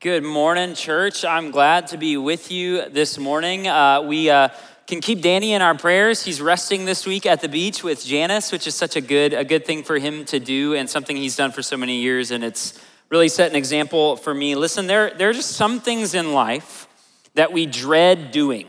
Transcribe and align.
Good 0.00 0.24
morning, 0.24 0.74
church. 0.74 1.24
I'm 1.24 1.50
glad 1.50 1.86
to 1.86 1.96
be 1.96 2.18
with 2.18 2.52
you 2.52 2.86
this 2.90 3.16
morning. 3.16 3.66
Uh, 3.66 4.02
we 4.02 4.28
uh, 4.28 4.50
can 4.86 5.00
keep 5.00 5.22
Danny 5.22 5.54
in 5.54 5.62
our 5.62 5.74
prayers. 5.74 6.22
He's 6.22 6.38
resting 6.38 6.84
this 6.84 7.06
week 7.06 7.24
at 7.24 7.40
the 7.40 7.48
beach 7.48 7.82
with 7.82 8.04
Janice, 8.04 8.52
which 8.52 8.66
is 8.66 8.74
such 8.74 8.96
a 8.96 9.00
good 9.00 9.32
a 9.32 9.42
good 9.42 9.64
thing 9.64 9.82
for 9.82 9.98
him 9.98 10.26
to 10.26 10.38
do, 10.38 10.74
and 10.74 10.88
something 10.88 11.16
he's 11.16 11.34
done 11.34 11.50
for 11.50 11.62
so 11.62 11.78
many 11.78 12.02
years. 12.02 12.30
And 12.30 12.44
it's 12.44 12.78
really 13.08 13.30
set 13.30 13.48
an 13.48 13.56
example 13.56 14.16
for 14.16 14.34
me. 14.34 14.54
Listen, 14.54 14.86
there 14.86 15.14
there 15.14 15.30
are 15.30 15.32
just 15.32 15.52
some 15.52 15.80
things 15.80 16.12
in 16.12 16.34
life 16.34 16.88
that 17.32 17.54
we 17.54 17.64
dread 17.64 18.32
doing. 18.32 18.66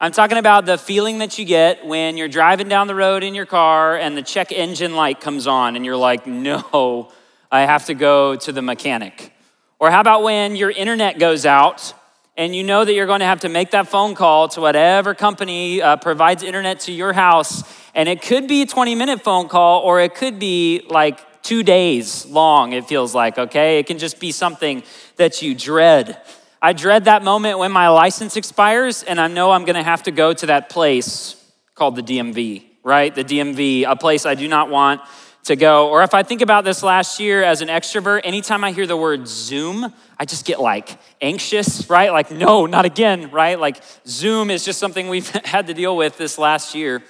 I'm 0.00 0.12
talking 0.12 0.38
about 0.38 0.64
the 0.64 0.78
feeling 0.78 1.18
that 1.18 1.38
you 1.38 1.44
get 1.44 1.84
when 1.84 2.16
you're 2.16 2.28
driving 2.28 2.70
down 2.70 2.86
the 2.86 2.94
road 2.94 3.22
in 3.22 3.34
your 3.34 3.44
car 3.44 3.98
and 3.98 4.16
the 4.16 4.22
check 4.22 4.52
engine 4.52 4.96
light 4.96 5.20
comes 5.20 5.46
on, 5.46 5.76
and 5.76 5.84
you're 5.84 5.98
like, 5.98 6.26
"No, 6.26 7.12
I 7.52 7.60
have 7.60 7.84
to 7.86 7.94
go 7.94 8.36
to 8.36 8.52
the 8.52 8.62
mechanic." 8.62 9.34
Or 9.78 9.90
how 9.90 10.00
about 10.00 10.22
when 10.22 10.56
your 10.56 10.70
internet 10.70 11.18
goes 11.18 11.44
out 11.44 11.92
and 12.36 12.56
you 12.56 12.64
know 12.64 12.84
that 12.84 12.94
you're 12.94 13.06
going 13.06 13.20
to 13.20 13.26
have 13.26 13.40
to 13.40 13.48
make 13.48 13.72
that 13.72 13.88
phone 13.88 14.14
call 14.14 14.48
to 14.48 14.60
whatever 14.60 15.14
company 15.14 15.82
uh, 15.82 15.96
provides 15.96 16.42
internet 16.42 16.80
to 16.80 16.92
your 16.92 17.12
house, 17.12 17.62
and 17.94 18.08
it 18.08 18.22
could 18.22 18.48
be 18.48 18.62
a 18.62 18.66
20 18.66 18.94
minute 18.94 19.22
phone 19.22 19.48
call 19.48 19.82
or 19.82 20.00
it 20.00 20.14
could 20.14 20.38
be 20.38 20.82
like 20.88 21.42
two 21.42 21.62
days 21.62 22.24
long, 22.26 22.72
it 22.72 22.86
feels 22.86 23.14
like, 23.14 23.38
okay? 23.38 23.78
It 23.78 23.86
can 23.86 23.98
just 23.98 24.18
be 24.18 24.32
something 24.32 24.82
that 25.16 25.42
you 25.42 25.54
dread. 25.54 26.20
I 26.60 26.72
dread 26.72 27.04
that 27.04 27.22
moment 27.22 27.58
when 27.58 27.70
my 27.70 27.88
license 27.88 28.36
expires 28.36 29.02
and 29.02 29.20
I 29.20 29.28
know 29.28 29.50
I'm 29.50 29.64
gonna 29.64 29.82
have 29.82 30.02
to 30.04 30.10
go 30.10 30.32
to 30.32 30.46
that 30.46 30.70
place 30.70 31.36
called 31.74 31.96
the 31.96 32.02
DMV, 32.02 32.64
right? 32.82 33.14
The 33.14 33.24
DMV, 33.24 33.84
a 33.86 33.94
place 33.94 34.24
I 34.24 34.34
do 34.34 34.48
not 34.48 34.70
want 34.70 35.02
to 35.46 35.54
go. 35.54 35.88
Or 35.90 36.02
if 36.02 36.12
I 36.12 36.22
think 36.22 36.42
about 36.42 36.64
this 36.64 36.82
last 36.82 37.20
year 37.20 37.42
as 37.42 37.62
an 37.62 37.68
extrovert, 37.68 38.22
anytime 38.24 38.64
I 38.64 38.72
hear 38.72 38.86
the 38.86 38.96
word 38.96 39.28
Zoom, 39.28 39.92
I 40.18 40.24
just 40.24 40.44
get 40.44 40.60
like 40.60 40.98
anxious, 41.20 41.88
right? 41.88 42.12
Like, 42.12 42.30
no, 42.32 42.66
not 42.66 42.84
again, 42.84 43.30
right? 43.30 43.58
Like, 43.58 43.76
Zoom 44.06 44.50
is 44.50 44.64
just 44.64 44.80
something 44.80 45.08
we've 45.08 45.28
had 45.44 45.68
to 45.68 45.74
deal 45.74 45.96
with 45.96 46.18
this 46.18 46.36
last 46.36 46.74
year. 46.74 47.02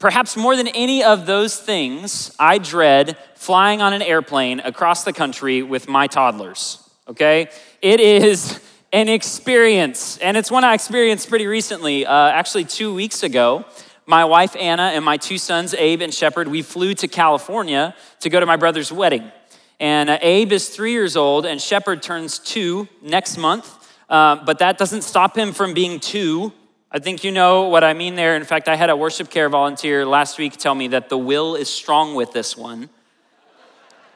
Perhaps 0.00 0.36
more 0.36 0.56
than 0.56 0.68
any 0.68 1.02
of 1.02 1.26
those 1.26 1.58
things, 1.58 2.34
I 2.38 2.58
dread 2.58 3.16
flying 3.34 3.80
on 3.80 3.92
an 3.92 4.02
airplane 4.02 4.60
across 4.60 5.04
the 5.04 5.12
country 5.12 5.62
with 5.62 5.88
my 5.88 6.06
toddlers, 6.08 6.88
okay? 7.08 7.48
It 7.80 8.00
is 8.00 8.60
an 8.92 9.08
experience, 9.08 10.18
and 10.18 10.36
it's 10.36 10.50
one 10.50 10.64
I 10.64 10.74
experienced 10.74 11.28
pretty 11.28 11.46
recently, 11.46 12.06
uh, 12.06 12.12
actually, 12.12 12.64
two 12.64 12.94
weeks 12.94 13.22
ago 13.22 13.64
my 14.08 14.24
wife 14.24 14.56
Anna 14.56 14.84
and 14.94 15.04
my 15.04 15.18
two 15.18 15.36
sons, 15.36 15.74
Abe 15.74 16.00
and 16.00 16.14
Shepard, 16.14 16.48
we 16.48 16.62
flew 16.62 16.94
to 16.94 17.06
California 17.06 17.94
to 18.20 18.30
go 18.30 18.40
to 18.40 18.46
my 18.46 18.56
brother's 18.56 18.90
wedding. 18.90 19.30
And 19.78 20.08
uh, 20.08 20.18
Abe 20.22 20.52
is 20.52 20.70
three 20.70 20.92
years 20.92 21.14
old, 21.14 21.44
and 21.44 21.60
Shepard 21.60 22.02
turns 22.02 22.38
two 22.38 22.88
next 23.02 23.36
month. 23.36 23.70
Uh, 24.08 24.36
but 24.36 24.60
that 24.60 24.78
doesn't 24.78 25.02
stop 25.02 25.36
him 25.36 25.52
from 25.52 25.74
being 25.74 26.00
two. 26.00 26.54
I 26.90 27.00
think 27.00 27.22
you 27.22 27.30
know 27.30 27.68
what 27.68 27.84
I 27.84 27.92
mean 27.92 28.14
there. 28.14 28.34
In 28.34 28.44
fact, 28.44 28.66
I 28.66 28.76
had 28.76 28.88
a 28.88 28.96
worship 28.96 29.28
care 29.28 29.50
volunteer 29.50 30.06
last 30.06 30.38
week 30.38 30.56
tell 30.56 30.74
me 30.74 30.88
that 30.88 31.10
the 31.10 31.18
will 31.18 31.54
is 31.54 31.68
strong 31.68 32.14
with 32.14 32.32
this 32.32 32.56
one. 32.56 32.88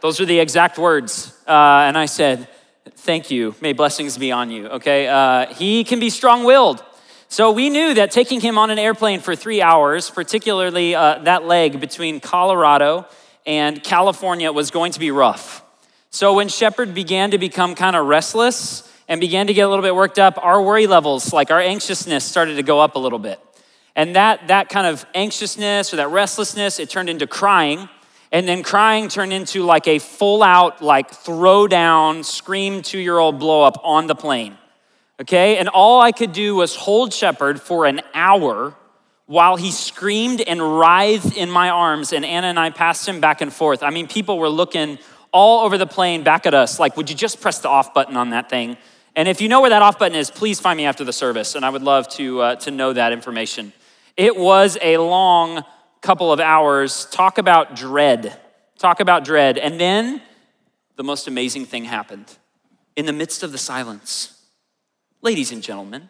Those 0.01 0.23
are 0.23 0.25
the 0.25 0.41
exact 0.41 0.79
words. 0.79 1.39
Uh, 1.47 1.85
and 1.87 1.99
I 1.99 2.07
said, 2.07 2.49
Thank 2.97 3.31
you. 3.31 3.55
May 3.61 3.75
blessings 3.75 4.17
be 4.17 4.33
on 4.33 4.51
you. 4.51 4.69
Okay? 4.69 5.07
Uh, 5.07 5.53
he 5.53 5.85
can 5.85 6.01
be 6.01 6.09
strong 6.09 6.45
willed. 6.45 6.83
So 7.33 7.51
we 7.51 7.71
knew 7.71 7.95
that 7.95 8.11
taking 8.11 8.43
him 8.43 8.59
on 8.59 8.69
an 8.69 8.79
airplane 8.79 9.21
for 9.21 9.35
three 9.35 9.63
hours, 9.63 10.11
particularly 10.11 10.95
uh, 10.95 11.21
that 11.21 11.47
leg 11.47 11.81
between 11.81 12.21
Colorado 12.21 13.07
and 13.47 13.83
California, 13.83 14.53
was 14.53 14.71
going 14.71 14.93
to 14.93 15.01
be 15.01 15.11
rough. 15.11 15.65
So 16.11 16.35
when 16.35 16.49
Shepard 16.49 16.93
began 16.93 17.31
to 17.31 17.39
become 17.39 17.75
kind 17.75 17.97
of 17.97 18.05
restless 18.05 18.87
and 19.09 19.19
began 19.19 19.47
to 19.47 19.55
get 19.55 19.63
a 19.63 19.69
little 19.71 19.83
bit 19.83 19.95
worked 19.95 20.19
up, 20.19 20.37
our 20.45 20.61
worry 20.61 20.87
levels, 20.87 21.33
like 21.33 21.51
our 21.51 21.59
anxiousness, 21.59 22.23
started 22.23 22.57
to 22.57 22.63
go 22.63 22.81
up 22.81 22.97
a 22.97 22.99
little 22.99 23.19
bit. 23.19 23.41
And 23.97 24.15
that, 24.15 24.49
that 24.49 24.69
kind 24.69 24.87
of 24.87 25.07
anxiousness 25.15 25.95
or 25.95 25.97
that 25.97 26.11
restlessness, 26.11 26.79
it 26.79 26.91
turned 26.91 27.09
into 27.09 27.27
crying. 27.27 27.89
And 28.31 28.47
then 28.47 28.63
crying 28.63 29.09
turned 29.09 29.33
into 29.33 29.63
like 29.63 29.89
a 29.89 30.01
full 30.01 30.43
out, 30.43 30.83
like 30.83 31.11
throw 31.11 31.67
down, 31.67 32.25
scream 32.25 32.83
two 32.83 32.99
year 32.99 33.17
old 33.17 33.39
blow 33.39 33.63
up 33.63 33.81
on 33.83 34.07
the 34.07 34.15
plane 34.15 34.59
okay? 35.23 35.57
And 35.57 35.69
all 35.69 36.01
I 36.01 36.13
could 36.13 36.33
do 36.33 36.57
was 36.57 36.77
hold 36.77 37.13
Shepard 37.13 37.61
for 37.61 37.87
an 37.87 38.01
hour 38.15 38.75
while 39.27 39.57
he 39.57 39.71
screamed 39.71 40.41
and 40.43 40.61
writhed 40.61 41.37
in 41.37 41.51
my 41.51 41.71
arms, 41.71 42.13
and 42.13 42.25
Anna 42.25 42.49
and 42.49 42.59
I 42.59 42.71
passed 42.71 43.09
him 43.09 43.21
back 43.21 43.41
and 43.41 43.53
forth. 43.53 43.83
I 43.83 43.91
mean, 43.91 44.07
people 44.07 44.39
were 44.39 44.49
looking 44.49 44.99
all 45.33 45.65
over 45.65 45.79
the 45.79 45.87
plane 45.87 46.23
back 46.23 46.45
at 46.45 46.53
us, 46.53 46.79
like, 46.79 46.97
would 46.97 47.09
you 47.09 47.17
just 47.17 47.41
press 47.41 47.61
the 47.61 47.69
off 47.69 47.95
button 47.95 48.17
on 48.17 48.31
that 48.31 48.51
thing? 48.51 48.77
And 49.17 49.29
if 49.29 49.41
you 49.41 49.49
know 49.49 49.61
where 49.61 49.71
that 49.71 49.81
off 49.81 49.99
button 49.99 50.17
is, 50.17 50.31
please 50.31 50.61
find 50.61 50.77
me 50.77 50.85
after 50.85 51.05
the 51.05 51.13
service, 51.13 51.55
and 51.55 51.65
I 51.65 51.71
would 51.71 51.83
love 51.83 52.09
to, 52.11 52.41
uh, 52.41 52.57
to 52.57 52.71
know 52.71 52.93
that 52.93 53.13
information. 53.13 53.73
It 54.17 54.37
was 54.37 54.77
a 54.83 54.99
long 54.99 55.65
couple 56.03 56.33
of 56.33 56.41
hours. 56.41 57.07
Talk 57.07 57.39
about 57.39 57.75
dread. 57.75 58.39
Talk 58.79 59.01
about 59.01 59.25
dread. 59.25 59.57
And 59.57 59.81
then 59.81 60.21
the 60.97 61.05
most 61.05 61.29
amazing 61.29 61.65
thing 61.65 61.85
happened. 61.85 62.37
In 62.97 63.07
the 63.07 63.13
midst 63.13 63.43
of 63.43 63.53
the 63.53 63.59
silence, 63.59 64.32
Ladies 65.25 65.53
and 65.53 65.63
gentlemen, 65.63 66.09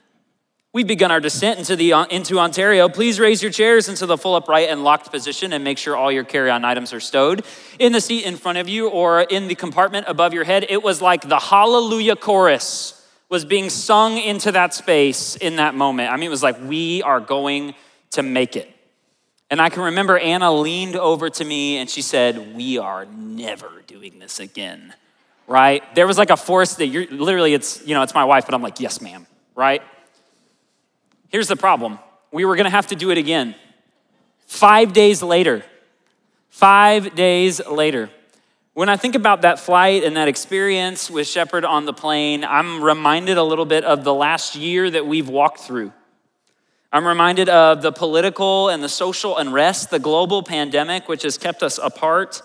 we've 0.73 0.87
begun 0.87 1.11
our 1.11 1.21
descent 1.21 1.59
into, 1.59 1.77
the, 1.77 1.93
uh, 1.93 2.07
into 2.07 2.39
Ontario. 2.39 2.89
Please 2.89 3.21
raise 3.21 3.43
your 3.43 3.53
chairs 3.53 3.91
into 3.91 4.07
the 4.07 4.17
full 4.17 4.35
upright 4.35 4.71
and 4.71 4.85
locked 4.85 5.11
position 5.11 5.53
and 5.53 5.63
make 5.63 5.77
sure 5.77 5.95
all 5.95 6.11
your 6.11 6.25
carry 6.25 6.49
on 6.49 6.65
items 6.65 6.95
are 6.95 7.01
stowed 7.01 7.45
in 7.79 7.93
the 7.93 8.01
seat 8.01 8.25
in 8.25 8.37
front 8.37 8.57
of 8.57 8.71
you 8.71 8.89
or 8.89 9.21
in 9.21 9.49
the 9.49 9.55
compartment 9.55 10.07
above 10.09 10.33
your 10.33 10.45
head. 10.45 10.65
It 10.71 10.83
was 10.83 11.03
like 11.03 11.29
the 11.29 11.39
Hallelujah 11.39 12.17
chorus 12.17 13.07
was 13.29 13.45
being 13.45 13.69
sung 13.69 14.17
into 14.17 14.51
that 14.53 14.73
space 14.73 15.37
in 15.37 15.57
that 15.57 15.75
moment. 15.75 16.11
I 16.11 16.17
mean, 16.17 16.29
it 16.29 16.31
was 16.31 16.43
like, 16.43 16.59
we 16.63 17.03
are 17.03 17.21
going 17.21 17.75
to 18.13 18.23
make 18.23 18.57
it. 18.57 18.75
And 19.51 19.61
I 19.61 19.69
can 19.69 19.83
remember 19.83 20.17
Anna 20.17 20.51
leaned 20.51 20.97
over 20.97 21.29
to 21.29 21.45
me 21.45 21.77
and 21.77 21.91
she 21.91 22.01
said, 22.01 22.57
We 22.57 22.79
are 22.79 23.05
never 23.05 23.83
doing 23.87 24.19
this 24.19 24.41
again 24.41 24.95
right? 25.47 25.83
There 25.95 26.07
was 26.07 26.19
like 26.19 26.31
a 26.31 26.37
force 26.37 26.75
that 26.77 26.87
you're 26.87 27.07
literally, 27.07 27.55
it's, 27.55 27.87
you 27.87 27.95
know, 27.95 28.03
it's 28.03 28.15
my 28.15 28.25
wife, 28.25 28.47
but 28.47 28.55
I'm 28.55 28.63
like, 28.63 28.81
yes, 28.81 29.01
ma'am, 29.01 29.27
right? 29.55 29.83
Here's 31.29 31.49
the 31.49 31.57
problem 31.57 31.99
we 32.31 32.45
were 32.45 32.57
gonna 32.57 32.71
have 32.71 32.87
to 32.89 32.97
do 32.97 33.11
it 33.11 33.19
again. 33.19 33.55
Five 34.47 34.93
days 34.93 35.23
later, 35.23 35.65
five 36.49 37.15
days 37.15 37.65
later. 37.67 38.11
When 38.75 38.89
I 38.89 38.97
think 38.97 39.15
about 39.15 39.43
that 39.43 39.59
flight 39.59 40.03
and 40.03 40.17
that 40.17 40.29
experience 40.29 41.11
with 41.11 41.27
Shepard 41.27 41.67
on 41.67 41.85
the 41.85 41.93
plane, 41.93 42.43
I'm 42.43 42.83
reminded 42.83 43.37
a 43.37 43.43
little 43.43 43.67
bit 43.67 43.85
of 43.85 44.03
the 44.03 44.15
last 44.15 44.57
year 44.57 44.91
that 44.91 45.07
we've 45.07 45.29
walked 45.29 45.61
through. 45.61 45.93
I'm 46.91 47.07
reminded 47.07 47.51
of 47.51 47.83
the 47.83 47.93
political 47.93 48.71
and 48.71 48.83
the 48.83 48.89
social 48.89 49.37
unrest, 49.37 49.91
the 49.91 49.99
global 49.99 50.43
pandemic, 50.43 51.07
which 51.07 51.23
has 51.23 51.37
kept 51.37 51.63
us 51.63 51.79
apart 51.79 52.41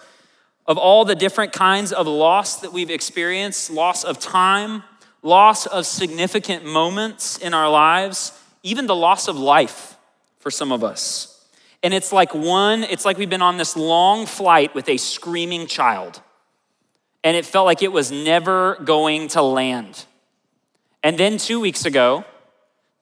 of 0.68 0.78
all 0.78 1.06
the 1.06 1.16
different 1.16 1.54
kinds 1.54 1.94
of 1.94 2.08
loss 2.08 2.60
that 2.62 2.74
we've 2.74 2.90
experienced 2.90 3.70
loss 3.70 4.04
of 4.04 4.20
time, 4.20 4.84
loss 5.22 5.66
of 5.66 5.86
significant 5.86 6.66
moments 6.66 7.38
in 7.38 7.54
our 7.54 7.70
lives, 7.70 8.38
even 8.64 8.86
the 8.86 8.96
loss 8.96 9.28
of 9.28 9.38
life 9.38 9.96
for 10.40 10.52
some 10.52 10.72
of 10.72 10.84
us. 10.84 11.46
And 11.84 11.94
it's 11.94 12.12
like 12.12 12.34
one, 12.34 12.84
it's 12.84 13.06
like 13.06 13.18
we've 13.18 13.30
been 13.30 13.42
on 13.42 13.58
this 13.58 13.78
long 13.78 14.26
flight 14.26 14.76
with 14.76 14.90
a 14.90 14.98
screaming 14.98 15.68
child, 15.68 16.22
and 17.24 17.38
it 17.38 17.46
felt 17.46 17.66
like 17.66 17.82
it 17.82 17.92
was 17.92 18.12
never 18.12 18.76
going 18.84 19.28
to 19.30 19.42
land. 19.42 20.06
And 21.04 21.18
then 21.18 21.38
two 21.38 21.60
weeks 21.60 21.86
ago, 21.86 22.26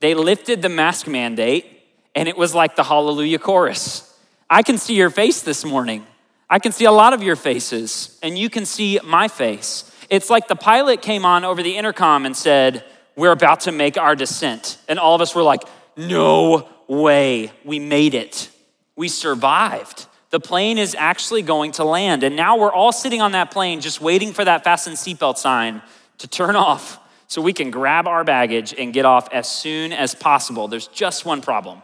they 0.02 0.14
lifted 0.14 0.62
the 0.62 0.70
mask 0.70 1.08
mandate, 1.08 1.66
and 2.14 2.28
it 2.28 2.38
was 2.38 2.54
like 2.54 2.76
the 2.76 2.84
Hallelujah 2.84 3.40
chorus. 3.40 4.14
I 4.50 4.62
can 4.62 4.78
see 4.78 4.96
your 4.96 5.10
face 5.10 5.42
this 5.42 5.66
morning. 5.66 6.06
I 6.50 6.60
can 6.60 6.72
see 6.72 6.86
a 6.86 6.92
lot 6.92 7.14
of 7.14 7.24
your 7.24 7.36
faces, 7.36 8.20
and 8.22 8.38
you 8.38 8.50
can 8.50 8.66
see 8.66 9.00
my 9.04 9.28
face. 9.28 9.92
It's 10.10 10.30
like 10.30 10.48
the 10.48 10.56
pilot 10.56 11.02
came 11.02 11.26
on 11.26 11.44
over 11.44 11.64
the 11.64 11.76
intercom 11.78 12.26
and 12.26 12.36
said, 12.36 12.84
We're 13.16 13.32
about 13.32 13.62
to 13.62 13.72
make 13.72 13.98
our 13.98 14.16
descent. 14.16 14.78
And 14.88 15.00
all 15.00 15.16
of 15.16 15.22
us 15.22 15.34
were 15.34 15.44
like, 15.44 15.64
No 15.98 16.70
way, 16.88 17.52
we 17.64 17.80
made 17.80 18.14
it. 18.14 18.50
We 18.96 19.08
survived. 19.08 20.06
The 20.30 20.40
plane 20.40 20.78
is 20.78 20.96
actually 20.96 21.42
going 21.42 21.72
to 21.74 21.84
land. 21.84 22.24
And 22.24 22.36
now 22.36 22.58
we're 22.58 22.74
all 22.74 22.92
sitting 22.92 23.22
on 23.22 23.32
that 23.32 23.52
plane 23.52 23.82
just 23.82 24.02
waiting 24.02 24.34
for 24.34 24.44
that 24.44 24.64
fasten 24.64 24.94
seatbelt 24.94 25.38
sign 25.38 25.82
to 26.20 26.28
turn 26.28 26.56
off 26.68 27.00
so 27.28 27.42
we 27.42 27.54
can 27.54 27.72
grab 27.72 28.08
our 28.08 28.24
baggage 28.24 28.74
and 28.78 28.94
get 28.94 29.06
off 29.06 29.28
as 29.34 29.50
soon 29.50 29.92
as 29.92 30.14
possible. 30.14 30.68
There's 30.68 30.88
just 30.88 31.26
one 31.26 31.42
problem 31.42 31.82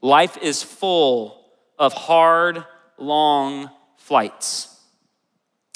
life 0.00 0.36
is 0.42 0.62
full 0.62 1.40
of 1.78 1.94
hard, 1.94 2.64
long 2.98 3.70
flights. 3.96 4.70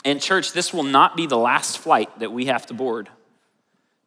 And, 0.04 0.20
church, 0.20 0.52
this 0.52 0.72
will 0.72 0.84
not 0.84 1.16
be 1.16 1.26
the 1.26 1.36
last 1.36 1.78
flight 1.78 2.18
that 2.20 2.32
we 2.32 2.46
have 2.46 2.66
to 2.66 2.74
board. 2.74 3.08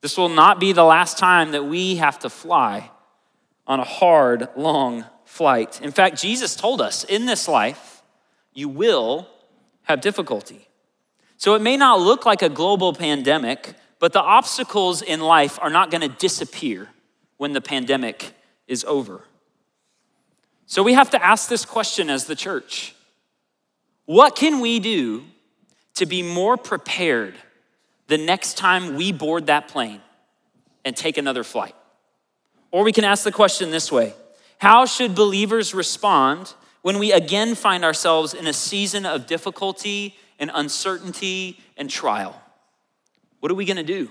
This 0.01 0.17
will 0.17 0.29
not 0.29 0.59
be 0.59 0.73
the 0.73 0.83
last 0.83 1.17
time 1.17 1.51
that 1.51 1.65
we 1.65 1.97
have 1.97 2.17
to 2.19 2.29
fly 2.29 2.89
on 3.67 3.79
a 3.79 3.83
hard, 3.83 4.49
long 4.55 5.05
flight. 5.25 5.81
In 5.81 5.91
fact, 5.91 6.19
Jesus 6.19 6.55
told 6.55 6.81
us 6.81 7.03
in 7.03 7.25
this 7.25 7.47
life, 7.47 8.01
you 8.53 8.67
will 8.67 9.27
have 9.83 10.01
difficulty. 10.01 10.67
So 11.37 11.55
it 11.55 11.61
may 11.61 11.77
not 11.77 11.99
look 11.99 12.25
like 12.25 12.41
a 12.41 12.49
global 12.49 12.93
pandemic, 12.93 13.75
but 13.99 14.13
the 14.13 14.21
obstacles 14.21 15.01
in 15.01 15.21
life 15.21 15.59
are 15.61 15.69
not 15.69 15.91
going 15.91 16.01
to 16.01 16.09
disappear 16.09 16.89
when 17.37 17.53
the 17.53 17.61
pandemic 17.61 18.33
is 18.67 18.83
over. 18.85 19.23
So 20.65 20.83
we 20.83 20.93
have 20.93 21.09
to 21.11 21.23
ask 21.23 21.49
this 21.49 21.65
question 21.65 22.09
as 22.09 22.25
the 22.25 22.35
church 22.35 22.95
What 24.05 24.35
can 24.35 24.59
we 24.59 24.79
do 24.79 25.23
to 25.95 26.05
be 26.05 26.23
more 26.23 26.57
prepared 26.57 27.35
the 28.07 28.17
next 28.17 28.57
time 28.57 28.95
we 28.95 29.11
board 29.11 29.47
that 29.47 29.67
plane 29.67 30.01
and 30.83 30.95
take 30.95 31.17
another 31.17 31.43
flight? 31.43 31.75
Or 32.71 32.83
we 32.83 32.91
can 32.91 33.03
ask 33.03 33.23
the 33.23 33.31
question 33.31 33.71
this 33.71 33.91
way 33.91 34.13
How 34.57 34.85
should 34.85 35.15
believers 35.15 35.73
respond 35.73 36.53
when 36.81 36.99
we 36.99 37.11
again 37.11 37.55
find 37.55 37.83
ourselves 37.83 38.33
in 38.33 38.47
a 38.47 38.53
season 38.53 39.05
of 39.05 39.27
difficulty 39.27 40.15
and 40.39 40.49
uncertainty 40.53 41.59
and 41.77 41.89
trial? 41.89 42.41
What 43.39 43.51
are 43.51 43.55
we 43.55 43.65
gonna 43.65 43.83
do? 43.83 44.09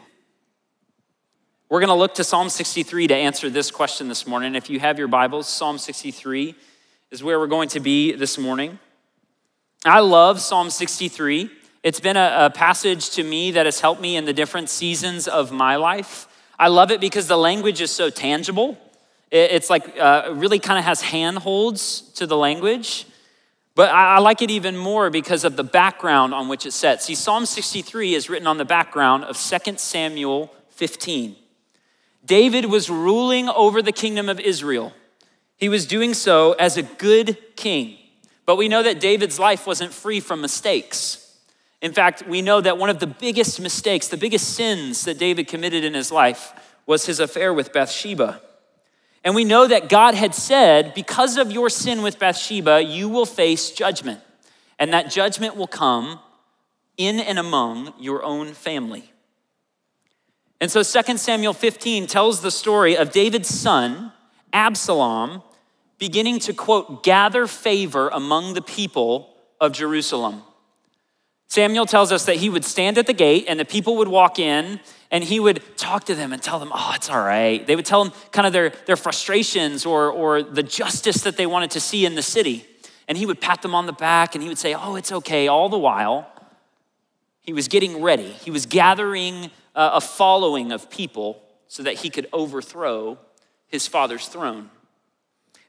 We're 1.68 1.80
gonna 1.80 1.96
look 1.96 2.14
to 2.14 2.24
Psalm 2.24 2.48
63 2.48 3.08
to 3.08 3.14
answer 3.14 3.48
this 3.48 3.70
question 3.70 4.08
this 4.08 4.26
morning. 4.26 4.54
If 4.54 4.70
you 4.70 4.80
have 4.80 4.98
your 4.98 5.08
Bibles, 5.08 5.48
Psalm 5.48 5.78
63 5.78 6.54
is 7.10 7.22
where 7.22 7.38
we're 7.38 7.46
going 7.46 7.68
to 7.70 7.80
be 7.80 8.12
this 8.12 8.38
morning. 8.38 8.78
I 9.84 10.00
love 10.00 10.42
Psalm 10.42 10.68
63. 10.68 11.50
It's 11.82 12.00
been 12.00 12.18
a, 12.18 12.34
a 12.38 12.50
passage 12.50 13.10
to 13.12 13.24
me 13.24 13.52
that 13.52 13.64
has 13.64 13.80
helped 13.80 14.02
me 14.02 14.16
in 14.16 14.26
the 14.26 14.34
different 14.34 14.68
seasons 14.68 15.26
of 15.26 15.52
my 15.52 15.76
life. 15.76 16.28
I 16.58 16.68
love 16.68 16.90
it 16.90 17.00
because 17.00 17.28
the 17.28 17.38
language 17.38 17.80
is 17.80 17.90
so 17.90 18.10
tangible. 18.10 18.76
It's 19.30 19.70
like 19.70 19.98
uh, 19.98 20.34
really 20.34 20.58
kind 20.58 20.78
of 20.78 20.84
has 20.84 21.00
handholds 21.00 22.02
to 22.16 22.26
the 22.26 22.36
language. 22.36 23.06
But 23.74 23.88
I, 23.88 24.16
I 24.16 24.18
like 24.18 24.42
it 24.42 24.50
even 24.50 24.76
more 24.76 25.08
because 25.08 25.44
of 25.44 25.56
the 25.56 25.64
background 25.64 26.34
on 26.34 26.48
which 26.48 26.66
it's 26.66 26.76
set. 26.76 27.02
See, 27.02 27.14
Psalm 27.14 27.46
63 27.46 28.12
is 28.14 28.28
written 28.28 28.46
on 28.46 28.58
the 28.58 28.66
background 28.66 29.24
of 29.24 29.38
2 29.38 29.78
Samuel 29.78 30.52
15. 30.70 31.36
David 32.26 32.66
was 32.66 32.90
ruling 32.90 33.48
over 33.48 33.80
the 33.80 33.92
kingdom 33.92 34.28
of 34.28 34.40
Israel. 34.40 34.92
He 35.56 35.70
was 35.70 35.86
doing 35.86 36.12
so 36.12 36.52
as 36.52 36.76
a 36.76 36.82
good 36.82 37.38
king. 37.56 37.96
But 38.50 38.56
we 38.56 38.66
know 38.66 38.82
that 38.82 38.98
David's 38.98 39.38
life 39.38 39.64
wasn't 39.64 39.94
free 39.94 40.18
from 40.18 40.40
mistakes. 40.40 41.38
In 41.80 41.92
fact, 41.92 42.26
we 42.26 42.42
know 42.42 42.60
that 42.60 42.78
one 42.78 42.90
of 42.90 42.98
the 42.98 43.06
biggest 43.06 43.60
mistakes, 43.60 44.08
the 44.08 44.16
biggest 44.16 44.56
sins 44.56 45.04
that 45.04 45.18
David 45.18 45.46
committed 45.46 45.84
in 45.84 45.94
his 45.94 46.10
life 46.10 46.52
was 46.84 47.06
his 47.06 47.20
affair 47.20 47.54
with 47.54 47.72
Bathsheba. 47.72 48.40
And 49.22 49.36
we 49.36 49.44
know 49.44 49.68
that 49.68 49.88
God 49.88 50.16
had 50.16 50.34
said, 50.34 50.94
because 50.94 51.36
of 51.36 51.52
your 51.52 51.70
sin 51.70 52.02
with 52.02 52.18
Bathsheba, 52.18 52.82
you 52.82 53.08
will 53.08 53.24
face 53.24 53.70
judgment. 53.70 54.18
And 54.80 54.92
that 54.92 55.12
judgment 55.12 55.54
will 55.54 55.68
come 55.68 56.18
in 56.96 57.20
and 57.20 57.38
among 57.38 57.94
your 58.00 58.24
own 58.24 58.52
family. 58.52 59.12
And 60.60 60.72
so 60.72 60.82
2 60.82 61.18
Samuel 61.18 61.52
15 61.52 62.08
tells 62.08 62.40
the 62.40 62.50
story 62.50 62.96
of 62.96 63.12
David's 63.12 63.48
son, 63.48 64.10
Absalom, 64.52 65.44
beginning 66.00 66.40
to, 66.40 66.52
quote, 66.52 67.04
gather 67.04 67.46
favor 67.46 68.08
among 68.08 68.54
the 68.54 68.62
people 68.62 69.36
of 69.60 69.70
Jerusalem. 69.70 70.42
Samuel 71.46 71.84
tells 71.84 72.10
us 72.10 72.24
that 72.24 72.36
he 72.36 72.48
would 72.48 72.64
stand 72.64 72.96
at 72.96 73.06
the 73.06 73.12
gate 73.12 73.44
and 73.46 73.60
the 73.60 73.64
people 73.64 73.96
would 73.96 74.08
walk 74.08 74.38
in 74.38 74.80
and 75.10 75.22
he 75.22 75.38
would 75.38 75.62
talk 75.76 76.04
to 76.04 76.14
them 76.14 76.32
and 76.32 76.42
tell 76.42 76.58
them, 76.58 76.70
oh, 76.72 76.92
it's 76.94 77.10
all 77.10 77.20
right. 77.20 77.66
They 77.66 77.76
would 77.76 77.84
tell 77.84 78.02
him 78.02 78.12
kind 78.32 78.46
of 78.46 78.52
their, 78.52 78.70
their 78.86 78.96
frustrations 78.96 79.84
or, 79.84 80.10
or 80.10 80.42
the 80.42 80.62
justice 80.62 81.22
that 81.22 81.36
they 81.36 81.46
wanted 81.46 81.72
to 81.72 81.80
see 81.80 82.06
in 82.06 82.14
the 82.14 82.22
city. 82.22 82.64
And 83.06 83.18
he 83.18 83.26
would 83.26 83.40
pat 83.40 83.60
them 83.60 83.74
on 83.74 83.86
the 83.86 83.92
back 83.92 84.34
and 84.34 84.42
he 84.42 84.48
would 84.48 84.58
say, 84.58 84.74
oh, 84.74 84.94
it's 84.94 85.12
okay. 85.12 85.48
All 85.48 85.68
the 85.68 85.78
while, 85.78 86.26
he 87.42 87.52
was 87.52 87.68
getting 87.68 88.00
ready. 88.00 88.30
He 88.30 88.50
was 88.50 88.64
gathering 88.64 89.50
uh, 89.74 89.90
a 89.94 90.00
following 90.00 90.72
of 90.72 90.88
people 90.88 91.42
so 91.66 91.82
that 91.82 91.96
he 91.96 92.08
could 92.08 92.28
overthrow 92.32 93.18
his 93.66 93.86
father's 93.86 94.28
throne. 94.28 94.70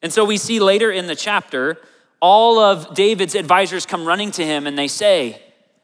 And 0.02 0.12
so 0.12 0.26
we 0.26 0.38
see 0.38 0.60
later 0.60 0.92
in 0.92 1.08
the 1.08 1.16
chapter, 1.16 1.78
all 2.22 2.60
of 2.60 2.94
David's 2.94 3.36
advisors 3.36 3.86
come 3.86 4.06
running 4.06 4.32
to 4.32 4.46
him 4.46 4.68
and 4.68 4.78
they 4.78 4.88
say, 4.88 5.42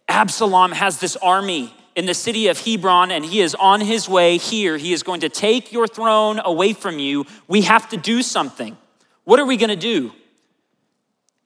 Absalom 0.07 0.71
has 0.71 0.99
this 0.99 1.15
army 1.17 1.73
in 1.95 2.05
the 2.05 2.13
city 2.13 2.47
of 2.47 2.59
Hebron, 2.59 3.09
and 3.09 3.25
he 3.25 3.41
is 3.41 3.55
on 3.55 3.81
his 3.81 4.07
way 4.07 4.37
here. 4.37 4.77
He 4.77 4.93
is 4.93 5.01
going 5.01 5.21
to 5.21 5.29
take 5.29 5.71
your 5.71 5.87
throne 5.87 6.39
away 6.45 6.73
from 6.73 6.99
you. 6.99 7.25
We 7.47 7.63
have 7.63 7.89
to 7.89 7.97
do 7.97 8.21
something. 8.21 8.77
What 9.23 9.39
are 9.39 9.45
we 9.45 9.57
going 9.57 9.71
to 9.71 9.75
do? 9.75 10.13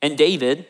And 0.01 0.17
David, 0.17 0.67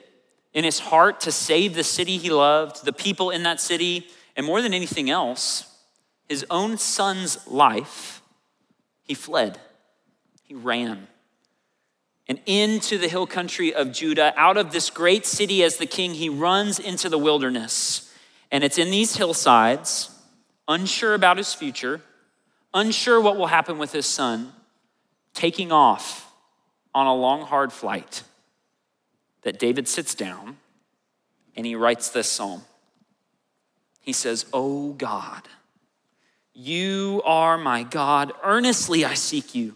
in 0.53 0.63
his 0.63 0.77
heart 0.77 1.21
to 1.21 1.31
save 1.31 1.73
the 1.73 1.83
city 1.83 2.17
he 2.17 2.29
loved, 2.29 2.85
the 2.85 2.93
people 2.93 3.31
in 3.31 3.41
that 3.43 3.59
city, 3.59 4.07
and 4.35 4.45
more 4.45 4.61
than 4.61 4.73
anything 4.73 5.09
else, 5.09 5.65
his 6.29 6.45
own 6.51 6.77
son's 6.77 7.47
life, 7.47 8.21
he 9.01 9.15
fled. 9.15 9.59
He 10.43 10.53
ran 10.53 11.07
and 12.31 12.39
into 12.45 12.97
the 12.97 13.09
hill 13.09 13.27
country 13.27 13.73
of 13.73 13.91
Judah. 13.91 14.33
Out 14.37 14.55
of 14.55 14.71
this 14.71 14.89
great 14.89 15.25
city 15.25 15.65
as 15.65 15.75
the 15.75 15.85
king, 15.85 16.13
he 16.13 16.29
runs 16.29 16.79
into 16.79 17.09
the 17.09 17.17
wilderness. 17.17 18.09
And 18.49 18.63
it's 18.63 18.77
in 18.77 18.89
these 18.89 19.17
hillsides, 19.17 20.17
unsure 20.65 21.13
about 21.13 21.35
his 21.35 21.53
future, 21.53 21.99
unsure 22.73 23.19
what 23.19 23.35
will 23.35 23.47
happen 23.47 23.77
with 23.77 23.91
his 23.91 24.05
son, 24.05 24.53
taking 25.33 25.73
off 25.73 26.33
on 26.95 27.05
a 27.05 27.13
long, 27.13 27.41
hard 27.41 27.73
flight, 27.73 28.23
that 29.41 29.59
David 29.59 29.89
sits 29.89 30.15
down 30.15 30.55
and 31.57 31.65
he 31.65 31.75
writes 31.75 32.11
this 32.11 32.31
psalm. 32.31 32.61
He 33.99 34.13
says, 34.13 34.45
Oh 34.53 34.93
God, 34.93 35.49
you 36.53 37.21
are 37.25 37.57
my 37.57 37.83
God. 37.83 38.31
Earnestly 38.41 39.03
I 39.03 39.15
seek 39.15 39.53
you. 39.53 39.75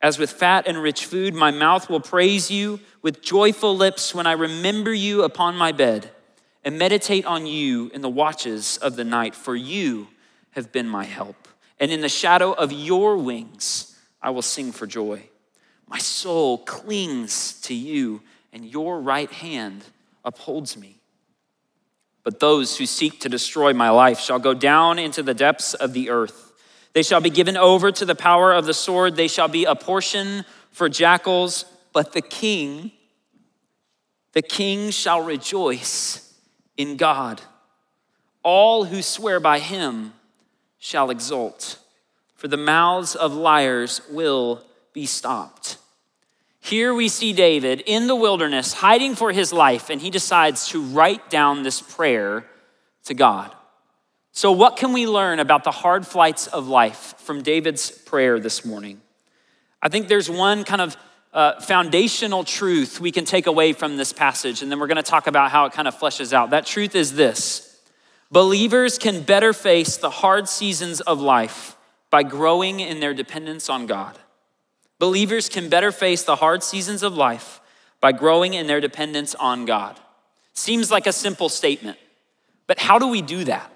as 0.00 0.18
with 0.18 0.30
fat 0.30 0.66
and 0.66 0.80
rich 0.80 1.06
food, 1.06 1.34
my 1.34 1.50
mouth 1.50 1.90
will 1.90 2.00
praise 2.00 2.50
you 2.50 2.80
with 3.02 3.22
joyful 3.22 3.76
lips 3.76 4.14
when 4.14 4.26
I 4.26 4.32
remember 4.32 4.94
you 4.94 5.24
upon 5.24 5.56
my 5.56 5.72
bed 5.72 6.10
and 6.64 6.78
meditate 6.78 7.24
on 7.24 7.46
you 7.46 7.90
in 7.94 8.00
the 8.00 8.08
watches 8.08 8.76
of 8.78 8.96
the 8.96 9.04
night, 9.04 9.34
for 9.34 9.56
you 9.56 10.08
have 10.50 10.70
been 10.70 10.88
my 10.88 11.04
help. 11.04 11.48
And 11.80 11.90
in 11.90 12.00
the 12.00 12.08
shadow 12.08 12.52
of 12.52 12.72
your 12.72 13.16
wings, 13.16 13.96
I 14.20 14.30
will 14.30 14.42
sing 14.42 14.72
for 14.72 14.86
joy. 14.86 15.28
My 15.88 15.98
soul 15.98 16.58
clings 16.58 17.60
to 17.62 17.74
you, 17.74 18.22
and 18.52 18.64
your 18.64 19.00
right 19.00 19.30
hand 19.30 19.84
upholds 20.24 20.76
me. 20.76 21.00
But 22.22 22.40
those 22.40 22.76
who 22.76 22.86
seek 22.86 23.20
to 23.20 23.28
destroy 23.28 23.72
my 23.72 23.90
life 23.90 24.20
shall 24.20 24.38
go 24.38 24.52
down 24.52 24.98
into 24.98 25.22
the 25.22 25.34
depths 25.34 25.74
of 25.74 25.92
the 25.92 26.10
earth. 26.10 26.47
They 26.98 27.04
shall 27.04 27.20
be 27.20 27.30
given 27.30 27.56
over 27.56 27.92
to 27.92 28.04
the 28.04 28.16
power 28.16 28.52
of 28.52 28.66
the 28.66 28.74
sword. 28.74 29.14
They 29.14 29.28
shall 29.28 29.46
be 29.46 29.64
a 29.64 29.76
portion 29.76 30.44
for 30.72 30.88
jackals, 30.88 31.64
but 31.92 32.12
the 32.12 32.20
king, 32.20 32.90
the 34.32 34.42
king 34.42 34.90
shall 34.90 35.20
rejoice 35.20 36.34
in 36.76 36.96
God. 36.96 37.40
All 38.42 38.86
who 38.86 39.00
swear 39.00 39.38
by 39.38 39.60
him 39.60 40.12
shall 40.80 41.10
exult, 41.10 41.78
for 42.34 42.48
the 42.48 42.56
mouths 42.56 43.14
of 43.14 43.32
liars 43.32 44.00
will 44.10 44.64
be 44.92 45.06
stopped. 45.06 45.76
Here 46.58 46.92
we 46.92 47.06
see 47.06 47.32
David 47.32 47.80
in 47.86 48.08
the 48.08 48.16
wilderness 48.16 48.72
hiding 48.72 49.14
for 49.14 49.30
his 49.30 49.52
life, 49.52 49.88
and 49.88 50.00
he 50.00 50.10
decides 50.10 50.66
to 50.70 50.82
write 50.82 51.30
down 51.30 51.62
this 51.62 51.80
prayer 51.80 52.44
to 53.04 53.14
God. 53.14 53.54
So, 54.38 54.52
what 54.52 54.76
can 54.76 54.92
we 54.92 55.08
learn 55.08 55.40
about 55.40 55.64
the 55.64 55.72
hard 55.72 56.06
flights 56.06 56.46
of 56.46 56.68
life 56.68 57.14
from 57.18 57.42
David's 57.42 57.90
prayer 57.90 58.38
this 58.38 58.64
morning? 58.64 59.00
I 59.82 59.88
think 59.88 60.06
there's 60.06 60.30
one 60.30 60.62
kind 60.62 60.80
of 60.80 60.96
uh, 61.32 61.60
foundational 61.60 62.44
truth 62.44 63.00
we 63.00 63.10
can 63.10 63.24
take 63.24 63.48
away 63.48 63.72
from 63.72 63.96
this 63.96 64.12
passage, 64.12 64.62
and 64.62 64.70
then 64.70 64.78
we're 64.78 64.86
going 64.86 64.94
to 64.94 65.02
talk 65.02 65.26
about 65.26 65.50
how 65.50 65.64
it 65.64 65.72
kind 65.72 65.88
of 65.88 65.98
fleshes 65.98 66.32
out. 66.32 66.50
That 66.50 66.66
truth 66.66 66.94
is 66.94 67.14
this 67.14 67.80
believers 68.30 68.96
can 68.96 69.22
better 69.22 69.52
face 69.52 69.96
the 69.96 70.08
hard 70.08 70.48
seasons 70.48 71.00
of 71.00 71.20
life 71.20 71.76
by 72.08 72.22
growing 72.22 72.78
in 72.78 73.00
their 73.00 73.14
dependence 73.14 73.68
on 73.68 73.86
God. 73.86 74.16
Believers 75.00 75.48
can 75.48 75.68
better 75.68 75.90
face 75.90 76.22
the 76.22 76.36
hard 76.36 76.62
seasons 76.62 77.02
of 77.02 77.12
life 77.12 77.60
by 78.00 78.12
growing 78.12 78.54
in 78.54 78.68
their 78.68 78.80
dependence 78.80 79.34
on 79.34 79.64
God. 79.64 79.98
Seems 80.54 80.92
like 80.92 81.08
a 81.08 81.12
simple 81.12 81.48
statement, 81.48 81.98
but 82.68 82.78
how 82.78 83.00
do 83.00 83.08
we 83.08 83.20
do 83.20 83.42
that? 83.42 83.72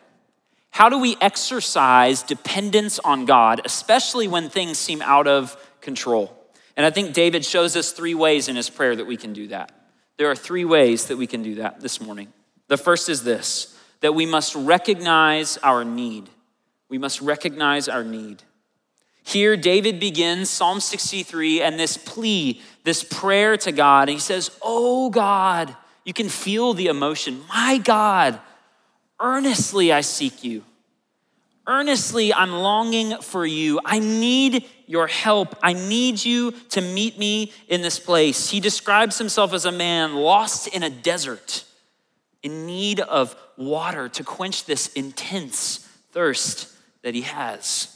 How 0.72 0.88
do 0.88 0.98
we 0.98 1.16
exercise 1.20 2.22
dependence 2.22 2.98
on 2.98 3.26
God, 3.26 3.60
especially 3.64 4.26
when 4.26 4.48
things 4.48 4.78
seem 4.78 5.02
out 5.02 5.28
of 5.28 5.56
control? 5.82 6.34
And 6.76 6.86
I 6.86 6.90
think 6.90 7.12
David 7.12 7.44
shows 7.44 7.76
us 7.76 7.92
three 7.92 8.14
ways 8.14 8.48
in 8.48 8.56
his 8.56 8.70
prayer 8.70 8.96
that 8.96 9.06
we 9.06 9.18
can 9.18 9.34
do 9.34 9.48
that. 9.48 9.70
There 10.16 10.30
are 10.30 10.34
three 10.34 10.64
ways 10.64 11.06
that 11.06 11.18
we 11.18 11.26
can 11.26 11.42
do 11.42 11.56
that 11.56 11.80
this 11.80 12.00
morning. 12.00 12.32
The 12.68 12.78
first 12.78 13.08
is 13.08 13.22
this 13.22 13.78
that 14.00 14.14
we 14.14 14.24
must 14.26 14.54
recognize 14.54 15.58
our 15.58 15.84
need. 15.84 16.28
We 16.88 16.98
must 16.98 17.20
recognize 17.20 17.86
our 17.86 18.02
need. 18.02 18.42
Here, 19.24 19.56
David 19.56 20.00
begins 20.00 20.50
Psalm 20.50 20.80
63 20.80 21.62
and 21.62 21.78
this 21.78 21.96
plea, 21.96 22.60
this 22.82 23.04
prayer 23.04 23.56
to 23.58 23.72
God. 23.72 24.08
And 24.08 24.16
he 24.16 24.20
says, 24.20 24.50
Oh 24.62 25.10
God, 25.10 25.76
you 26.04 26.14
can 26.14 26.30
feel 26.30 26.72
the 26.72 26.86
emotion. 26.86 27.42
My 27.48 27.78
God, 27.78 28.40
earnestly 29.22 29.92
I 29.92 30.02
seek 30.02 30.44
you. 30.44 30.64
Earnestly, 31.66 32.34
I'm 32.34 32.52
longing 32.52 33.18
for 33.18 33.46
you. 33.46 33.78
I 33.84 34.00
need 34.00 34.68
your 34.86 35.06
help. 35.06 35.54
I 35.62 35.74
need 35.74 36.22
you 36.24 36.50
to 36.70 36.80
meet 36.80 37.18
me 37.18 37.52
in 37.68 37.82
this 37.82 38.00
place. 38.00 38.50
He 38.50 38.58
describes 38.58 39.16
himself 39.16 39.52
as 39.52 39.64
a 39.64 39.70
man 39.70 40.16
lost 40.16 40.66
in 40.66 40.82
a 40.82 40.90
desert, 40.90 41.64
in 42.42 42.66
need 42.66 42.98
of 42.98 43.36
water 43.56 44.08
to 44.08 44.24
quench 44.24 44.64
this 44.64 44.88
intense 44.94 45.88
thirst 46.10 46.68
that 47.02 47.14
he 47.14 47.22
has. 47.22 47.88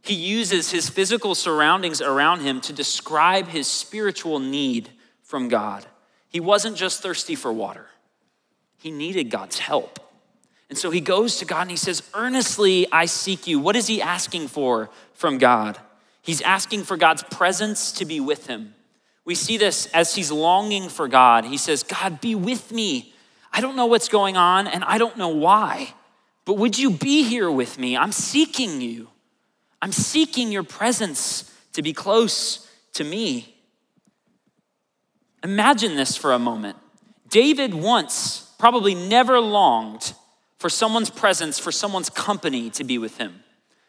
He 0.00 0.14
uses 0.14 0.70
his 0.70 0.88
physical 0.88 1.34
surroundings 1.34 2.00
around 2.00 2.40
him 2.40 2.60
to 2.62 2.72
describe 2.72 3.48
his 3.48 3.66
spiritual 3.66 4.38
need 4.38 4.90
from 5.22 5.48
God. 5.48 5.84
He 6.28 6.40
wasn't 6.40 6.76
just 6.76 7.02
thirsty 7.02 7.34
for 7.34 7.52
water, 7.52 7.86
he 8.78 8.90
needed 8.90 9.30
God's 9.30 9.58
help. 9.58 10.03
And 10.74 10.78
so 10.80 10.90
he 10.90 11.00
goes 11.00 11.36
to 11.38 11.44
God 11.44 11.60
and 11.60 11.70
he 11.70 11.76
says, 11.76 12.02
Earnestly 12.14 12.88
I 12.90 13.04
seek 13.04 13.46
you. 13.46 13.60
What 13.60 13.76
is 13.76 13.86
he 13.86 14.02
asking 14.02 14.48
for 14.48 14.90
from 15.12 15.38
God? 15.38 15.78
He's 16.20 16.40
asking 16.40 16.82
for 16.82 16.96
God's 16.96 17.22
presence 17.22 17.92
to 17.92 18.04
be 18.04 18.18
with 18.18 18.48
him. 18.48 18.74
We 19.24 19.36
see 19.36 19.56
this 19.56 19.86
as 19.94 20.16
he's 20.16 20.32
longing 20.32 20.88
for 20.88 21.06
God. 21.06 21.44
He 21.44 21.58
says, 21.58 21.84
God, 21.84 22.20
be 22.20 22.34
with 22.34 22.72
me. 22.72 23.14
I 23.52 23.60
don't 23.60 23.76
know 23.76 23.86
what's 23.86 24.08
going 24.08 24.36
on 24.36 24.66
and 24.66 24.82
I 24.82 24.98
don't 24.98 25.16
know 25.16 25.28
why, 25.28 25.94
but 26.44 26.54
would 26.54 26.76
you 26.76 26.90
be 26.90 27.22
here 27.22 27.48
with 27.48 27.78
me? 27.78 27.96
I'm 27.96 28.10
seeking 28.10 28.80
you. 28.80 29.10
I'm 29.80 29.92
seeking 29.92 30.50
your 30.50 30.64
presence 30.64 31.54
to 31.74 31.82
be 31.82 31.92
close 31.92 32.68
to 32.94 33.04
me. 33.04 33.54
Imagine 35.44 35.94
this 35.94 36.16
for 36.16 36.32
a 36.32 36.38
moment. 36.40 36.78
David 37.28 37.74
once 37.74 38.52
probably 38.58 38.96
never 38.96 39.38
longed 39.38 40.14
for 40.58 40.68
someone's 40.68 41.10
presence, 41.10 41.58
for 41.58 41.72
someone's 41.72 42.10
company 42.10 42.70
to 42.70 42.84
be 42.84 42.98
with 42.98 43.18
him. 43.18 43.42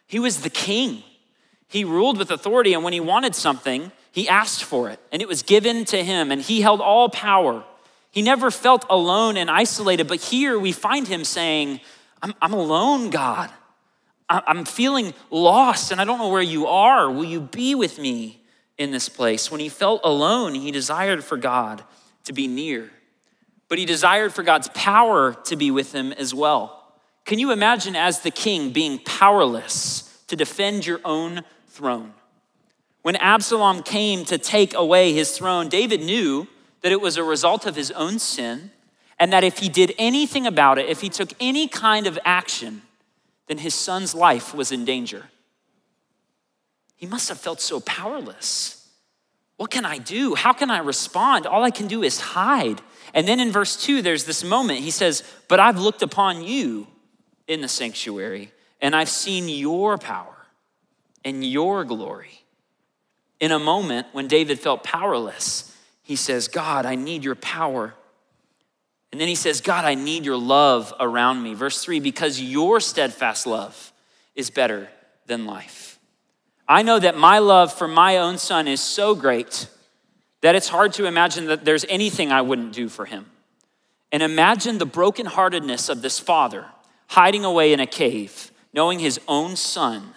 He 0.07 0.19
was 0.19 0.41
the 0.41 0.49
king. 0.49 1.03
He 1.67 1.83
ruled 1.83 2.17
with 2.17 2.31
authority, 2.31 2.73
and 2.73 2.83
when 2.83 2.93
he 2.93 2.99
wanted 2.99 3.35
something, 3.35 3.91
he 4.11 4.29
asked 4.29 4.63
for 4.63 4.89
it, 4.89 4.99
and 5.11 5.21
it 5.21 5.27
was 5.27 5.43
given 5.43 5.85
to 5.85 6.03
him, 6.03 6.31
and 6.31 6.41
he 6.41 6.61
held 6.61 6.81
all 6.81 7.09
power. 7.09 7.63
He 8.11 8.21
never 8.21 8.49
felt 8.49 8.85
alone 8.89 9.35
and 9.35 9.49
isolated, 9.49 10.07
but 10.07 10.21
here 10.21 10.57
we 10.57 10.71
find 10.71 11.07
him 11.07 11.25
saying, 11.25 11.81
I'm, 12.21 12.33
I'm 12.41 12.53
alone, 12.53 13.09
God. 13.09 13.51
I'm 14.27 14.65
feeling 14.65 15.13
lost 15.29 15.91
and 15.91 16.01
I 16.01 16.05
don't 16.05 16.17
know 16.17 16.29
where 16.29 16.41
you 16.41 16.65
are. 16.65 17.11
Will 17.11 17.25
you 17.25 17.41
be 17.41 17.75
with 17.75 17.99
me 17.99 18.41
in 18.77 18.89
this 18.89 19.07
place? 19.07 19.51
When 19.51 19.59
he 19.59 19.69
felt 19.69 20.01
alone, 20.03 20.55
he 20.55 20.71
desired 20.71 21.23
for 21.23 21.37
God 21.37 21.83
to 22.23 22.33
be 22.33 22.47
near, 22.47 22.89
but 23.75 23.79
he 23.81 23.85
desired 23.85 24.33
for 24.33 24.41
God's 24.41 24.69
power 24.69 25.33
to 25.33 25.57
be 25.57 25.69
with 25.69 25.91
him 25.93 26.13
as 26.13 26.33
well. 26.33 26.93
Can 27.25 27.39
you 27.39 27.51
imagine 27.51 27.93
as 27.93 28.21
the 28.21 28.31
king 28.31 28.71
being 28.71 28.99
powerless 28.99 30.23
to 30.27 30.37
defend 30.37 30.85
your 30.85 31.01
own 31.03 31.41
throne? 31.67 32.13
When 33.01 33.17
Absalom 33.17 33.83
came 33.83 34.23
to 34.27 34.37
take 34.37 34.73
away 34.73 35.11
his 35.11 35.37
throne, 35.37 35.67
David 35.67 35.99
knew 35.99 36.47
that 36.83 36.93
it 36.93 37.01
was 37.01 37.17
a 37.17 37.23
result 37.25 37.65
of 37.65 37.75
his 37.75 37.91
own 37.91 38.17
sin, 38.17 38.71
and 39.19 39.33
that 39.33 39.43
if 39.43 39.57
he 39.57 39.67
did 39.67 39.93
anything 39.97 40.47
about 40.47 40.79
it, 40.79 40.87
if 40.87 41.01
he 41.01 41.09
took 41.09 41.31
any 41.41 41.67
kind 41.67 42.07
of 42.07 42.17
action, 42.23 42.81
then 43.47 43.57
his 43.57 43.73
son's 43.75 44.15
life 44.15 44.55
was 44.55 44.71
in 44.71 44.85
danger. 44.85 45.25
He 46.95 47.07
must 47.07 47.27
have 47.27 47.41
felt 47.41 47.59
so 47.59 47.81
powerless. 47.81 48.87
What 49.57 49.69
can 49.69 49.83
I 49.83 49.97
do? 49.97 50.35
How 50.35 50.53
can 50.53 50.71
I 50.71 50.77
respond? 50.77 51.45
All 51.45 51.63
I 51.63 51.71
can 51.71 51.87
do 51.87 52.03
is 52.03 52.21
hide. 52.21 52.79
And 53.15 53.27
then 53.27 53.39
in 53.39 53.51
verse 53.51 53.75
2, 53.83 54.03
there's 54.03 54.25
this 54.25 54.43
moment. 54.43 54.81
He 54.81 54.91
says, 54.91 55.23
But 55.47 55.59
I've 55.59 55.79
looked 55.79 56.03
upon 56.03 56.43
you 56.43 56.85
in 57.47 57.61
the 57.61 57.67
sanctuary, 57.67 58.51
and 58.79 58.95
I've 58.95 59.09
seen 59.09 59.49
your 59.49 59.97
power 59.97 60.35
and 61.23 61.43
your 61.43 61.83
glory. 61.83 62.43
In 63.39 63.51
a 63.51 63.57
moment 63.57 64.05
when 64.11 64.27
David 64.27 64.59
felt 64.59 64.83
powerless, 64.83 65.75
he 66.03 66.15
says, 66.15 66.47
God, 66.47 66.85
I 66.85 66.93
need 66.93 67.23
your 67.23 67.35
power 67.35 67.95
and 69.15 69.21
then 69.21 69.29
he 69.29 69.35
says, 69.35 69.61
God, 69.61 69.85
I 69.85 69.95
need 69.95 70.25
your 70.25 70.35
love 70.35 70.93
around 70.99 71.41
me. 71.41 71.53
Verse 71.53 71.81
three, 71.81 72.01
because 72.01 72.41
your 72.41 72.81
steadfast 72.81 73.47
love 73.47 73.93
is 74.35 74.49
better 74.49 74.89
than 75.25 75.45
life. 75.45 75.99
I 76.67 76.81
know 76.81 76.99
that 76.99 77.17
my 77.17 77.39
love 77.39 77.71
for 77.71 77.87
my 77.87 78.17
own 78.17 78.37
son 78.37 78.67
is 78.67 78.81
so 78.81 79.15
great 79.15 79.69
that 80.45 80.53
it's 80.53 80.67
hard 80.67 80.93
to 80.93 81.07
imagine 81.07 81.47
that 81.47 81.65
there's 81.65 81.85
anything 81.89 82.31
I 82.31 82.43
wouldn't 82.43 82.71
do 82.71 82.87
for 82.87 83.05
him. 83.05 83.25
And 84.11 84.21
imagine 84.21 84.77
the 84.77 84.85
brokenheartedness 84.85 85.89
of 85.89 86.03
this 86.03 86.19
father 86.19 86.65
hiding 87.07 87.43
away 87.43 87.73
in 87.73 87.79
a 87.79 87.87
cave, 87.87 88.51
knowing 88.71 88.99
his 88.99 89.19
own 89.27 89.55
son 89.55 90.13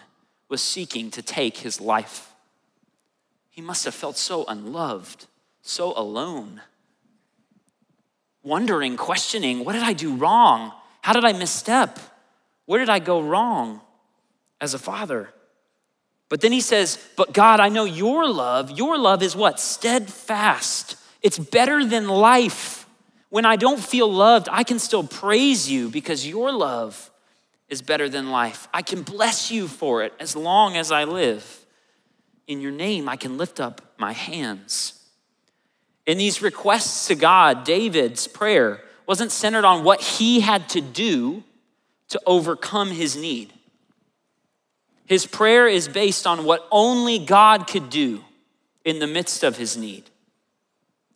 was 0.51 0.61
seeking 0.61 1.11
to 1.13 1.23
take 1.23 1.57
his 1.57 1.81
life. 1.81 2.35
He 3.49 3.63
must 3.63 3.87
have 3.87 3.95
felt 3.95 4.19
so 4.19 4.45
unloved, 4.47 5.25
so 5.63 5.99
alone 5.99 6.61
wondering, 8.43 8.99
questioning, 8.99 9.65
what 9.65 9.73
did 9.73 9.83
I 9.83 9.95
do 9.95 10.15
wrong? 10.15 10.73
How 11.01 11.15
did 11.15 11.25
I 11.25 11.33
misstep? 11.33 11.99
Where 12.67 12.81
did 12.81 12.91
I 12.91 12.99
go 12.99 13.23
wrong 13.23 13.81
as 14.61 14.75
a 14.75 14.79
father? 14.79 15.31
But 16.29 16.41
then 16.41 16.53
he 16.53 16.61
says, 16.61 16.99
But 17.17 17.33
God, 17.33 17.61
I 17.61 17.69
know 17.69 17.85
your 17.85 18.29
love, 18.29 18.71
your 18.71 18.99
love 18.99 19.23
is 19.23 19.35
what? 19.35 19.61
Steadfast. 19.61 20.97
It's 21.23 21.39
better 21.39 21.85
than 21.85 22.09
life. 22.09 22.87
When 23.31 23.45
I 23.45 23.57
don't 23.57 23.81
feel 23.81 24.11
loved, 24.11 24.49
I 24.51 24.65
can 24.65 24.79
still 24.79 25.05
praise 25.05 25.71
you 25.71 25.89
because 25.89 26.27
your 26.27 26.53
love 26.53 27.11
is 27.69 27.83
better 27.83 28.09
than 28.09 28.31
life. 28.31 28.69
I 28.73 28.83
can 28.83 29.03
bless 29.03 29.51
you 29.51 29.69
for 29.69 30.03
it 30.03 30.15
as 30.19 30.35
long 30.35 30.77
as 30.77 30.91
I 30.91 31.05
live. 31.05 31.67
In 32.47 32.61
your 32.61 32.73
name, 32.73 33.09
I 33.09 33.17
can 33.17 33.37
lift 33.37 33.61
up 33.61 33.83
my 33.99 34.13
hands. 34.13 34.95
In 36.07 36.17
these 36.17 36.41
requests 36.41 37.07
to 37.09 37.15
God, 37.15 37.65
David's 37.65 38.27
prayer 38.27 38.83
wasn't 39.07 39.31
centered 39.31 39.67
on 39.67 39.85
what 39.85 40.01
he 40.01 40.41
had 40.41 40.69
to 40.71 40.81
do 40.81 41.43
to 42.09 42.21
overcome 42.25 42.91
his 42.91 43.15
need. 43.15 43.53
His 45.09 45.25
prayer 45.25 45.67
is 45.67 45.89
based 45.89 46.27
on 46.27 46.45
what 46.45 46.69
only 46.71 47.19
God 47.19 47.67
could 47.67 47.89
do 47.89 48.23
in 48.85 48.99
the 48.99 49.07
midst 49.07 49.43
of 49.43 49.57
his 49.57 49.75
need. 49.75 50.05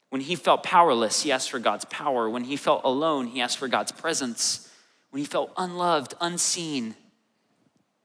When 0.09 0.23
he 0.23 0.35
felt 0.35 0.63
powerless, 0.63 1.23
he 1.23 1.31
asked 1.31 1.51
for 1.51 1.59
God's 1.59 1.85
power. 1.85 2.29
When 2.29 2.45
he 2.45 2.57
felt 2.57 2.81
alone, 2.85 3.27
he 3.27 3.43
asked 3.43 3.59
for 3.59 3.69
God's 3.69 3.93
presence. 3.93 4.71
When 5.11 5.21
he 5.21 5.27
felt 5.27 5.53
unloved, 5.59 6.15
unseen, 6.23 6.95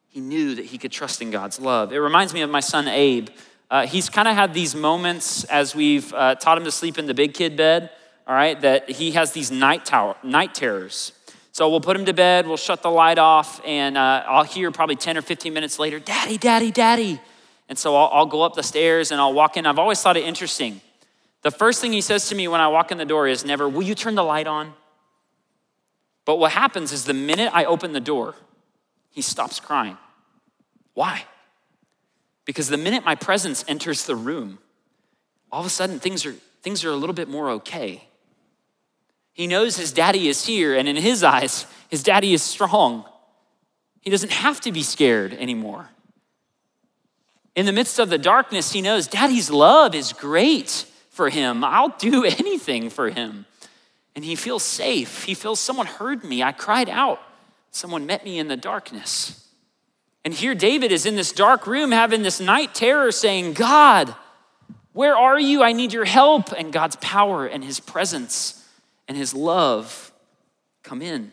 he 0.09 0.19
knew 0.19 0.55
that 0.55 0.65
he 0.65 0.77
could 0.77 0.91
trust 0.91 1.21
in 1.21 1.31
God's 1.31 1.57
love. 1.57 1.93
It 1.93 1.99
reminds 1.99 2.33
me 2.33 2.41
of 2.41 2.49
my 2.49 2.59
son 2.59 2.89
Abe. 2.89 3.29
Uh, 3.71 3.87
he's 3.87 4.09
kind 4.09 4.27
of 4.27 4.35
had 4.35 4.53
these 4.53 4.75
moments 4.75 5.45
as 5.45 5.73
we've 5.73 6.13
uh, 6.13 6.35
taught 6.35 6.57
him 6.57 6.65
to 6.65 6.71
sleep 6.71 6.97
in 6.97 7.05
the 7.05 7.13
big 7.13 7.33
kid 7.33 7.55
bed, 7.55 7.91
all 8.27 8.35
right, 8.35 8.59
that 8.59 8.89
he 8.89 9.11
has 9.11 9.31
these 9.31 9.51
night, 9.51 9.85
tower, 9.85 10.17
night 10.21 10.53
terrors. 10.53 11.13
So 11.57 11.67
we'll 11.69 11.81
put 11.81 11.97
him 11.97 12.05
to 12.05 12.13
bed, 12.13 12.45
we'll 12.45 12.55
shut 12.55 12.83
the 12.83 12.91
light 12.91 13.17
off, 13.17 13.59
and 13.65 13.97
uh, 13.97 14.23
I'll 14.27 14.43
hear 14.43 14.69
probably 14.69 14.95
10 14.95 15.17
or 15.17 15.23
15 15.23 15.51
minutes 15.51 15.79
later, 15.79 15.97
Daddy, 15.97 16.37
Daddy, 16.37 16.69
Daddy. 16.69 17.19
And 17.67 17.75
so 17.79 17.95
I'll, 17.95 18.11
I'll 18.13 18.25
go 18.27 18.43
up 18.43 18.53
the 18.53 18.61
stairs 18.61 19.09
and 19.09 19.19
I'll 19.19 19.33
walk 19.33 19.57
in. 19.57 19.65
I've 19.65 19.79
always 19.79 19.99
thought 19.99 20.17
it 20.17 20.23
interesting. 20.23 20.81
The 21.41 21.49
first 21.49 21.81
thing 21.81 21.93
he 21.93 22.01
says 22.01 22.29
to 22.29 22.35
me 22.35 22.47
when 22.47 22.61
I 22.61 22.67
walk 22.67 22.91
in 22.91 22.99
the 22.99 23.05
door 23.05 23.27
is 23.27 23.43
never, 23.43 23.67
Will 23.67 23.81
you 23.81 23.95
turn 23.95 24.13
the 24.13 24.23
light 24.23 24.45
on? 24.45 24.75
But 26.25 26.35
what 26.35 26.51
happens 26.51 26.91
is 26.91 27.05
the 27.05 27.15
minute 27.15 27.49
I 27.51 27.65
open 27.65 27.91
the 27.91 27.99
door, 27.99 28.35
he 29.09 29.23
stops 29.23 29.59
crying. 29.59 29.97
Why? 30.93 31.25
Because 32.45 32.67
the 32.67 32.77
minute 32.77 33.03
my 33.03 33.15
presence 33.15 33.65
enters 33.67 34.05
the 34.05 34.15
room, 34.15 34.59
all 35.51 35.61
of 35.61 35.65
a 35.65 35.71
sudden 35.71 35.99
things 35.99 36.23
are, 36.23 36.35
things 36.61 36.85
are 36.85 36.91
a 36.91 36.95
little 36.95 37.15
bit 37.15 37.27
more 37.27 37.49
okay. 37.49 38.03
He 39.37 39.45
knows 39.45 39.77
his 39.77 39.91
daddy 39.91 40.29
is 40.29 40.47
here, 40.47 40.75
and 40.75 40.87
in 40.87 40.95
his 40.95 41.23
eyes, 41.23 41.67
his 41.89 42.01
daddy 42.01 42.33
is 42.33 42.41
strong. 42.41 43.05
He 44.01 44.09
doesn't 44.09 44.31
have 44.31 44.59
to 44.61 44.71
be 44.71 44.81
scared 44.81 45.31
anymore. 45.35 45.89
In 47.55 47.67
the 47.67 47.71
midst 47.71 47.99
of 47.99 48.09
the 48.09 48.17
darkness, 48.17 48.71
he 48.71 48.81
knows 48.81 49.05
daddy's 49.05 49.51
love 49.51 49.93
is 49.93 50.11
great 50.11 50.87
for 51.11 51.29
him. 51.29 51.63
I'll 51.63 51.95
do 51.99 52.25
anything 52.39 52.89
for 52.89 53.11
him. 53.11 53.45
And 54.15 54.25
he 54.25 54.35
feels 54.35 54.63
safe. 54.63 55.25
He 55.25 55.35
feels 55.35 55.59
someone 55.59 55.85
heard 55.85 56.23
me. 56.23 56.41
I 56.41 56.51
cried 56.51 56.89
out. 56.89 57.21
someone 57.69 58.07
met 58.07 58.25
me 58.25 58.39
in 58.39 58.47
the 58.47 58.57
darkness. 58.57 59.47
And 60.25 60.33
here 60.33 60.55
David 60.55 60.91
is 60.91 61.05
in 61.05 61.15
this 61.15 61.31
dark 61.31 61.67
room 61.67 61.91
having 61.91 62.23
this 62.23 62.39
night 62.39 62.73
terror 62.73 63.11
saying, 63.11 63.53
God, 63.53 64.15
where 64.93 65.15
are 65.15 65.39
you? 65.39 65.61
I 65.61 65.73
need 65.73 65.93
your 65.93 66.05
help. 66.05 66.51
And 66.51 66.73
God's 66.73 66.95
power 66.95 67.45
and 67.45 67.63
his 67.63 67.79
presence 67.79 68.63
and 69.07 69.17
his 69.17 69.33
love 69.33 70.11
come 70.83 71.01
in. 71.01 71.31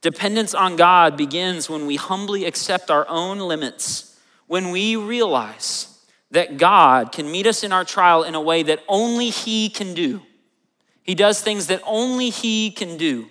Dependence 0.00 0.54
on 0.54 0.76
God 0.76 1.16
begins 1.16 1.68
when 1.68 1.86
we 1.86 1.96
humbly 1.96 2.44
accept 2.44 2.90
our 2.90 3.06
own 3.08 3.38
limits, 3.38 4.18
when 4.46 4.70
we 4.70 4.96
realize 4.96 5.88
that 6.30 6.58
God 6.58 7.12
can 7.12 7.30
meet 7.30 7.46
us 7.46 7.64
in 7.64 7.72
our 7.72 7.84
trial 7.84 8.22
in 8.22 8.34
a 8.34 8.40
way 8.40 8.62
that 8.64 8.82
only 8.88 9.30
He 9.30 9.68
can 9.68 9.94
do. 9.94 10.20
He 11.02 11.14
does 11.14 11.40
things 11.40 11.68
that 11.68 11.80
only 11.86 12.30
He 12.30 12.70
can 12.70 12.96
do. 12.96 13.26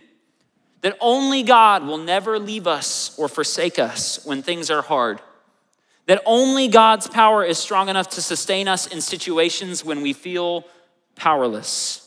That 0.81 0.97
only 0.99 1.43
God 1.43 1.85
will 1.85 1.97
never 1.97 2.39
leave 2.39 2.65
us 2.65 3.17
or 3.19 3.27
forsake 3.27 3.77
us 3.77 4.25
when 4.25 4.41
things 4.41 4.71
are 4.71 4.81
hard 4.81 5.21
that 6.05 6.21
only 6.25 6.67
God's 6.67 7.07
power 7.07 7.43
is 7.43 7.57
strong 7.57 7.89
enough 7.89 8.09
to 8.09 8.21
sustain 8.21 8.67
us 8.67 8.87
in 8.87 9.01
situations 9.01 9.85
when 9.85 10.01
we 10.01 10.13
feel 10.13 10.65
powerless. 11.15 12.02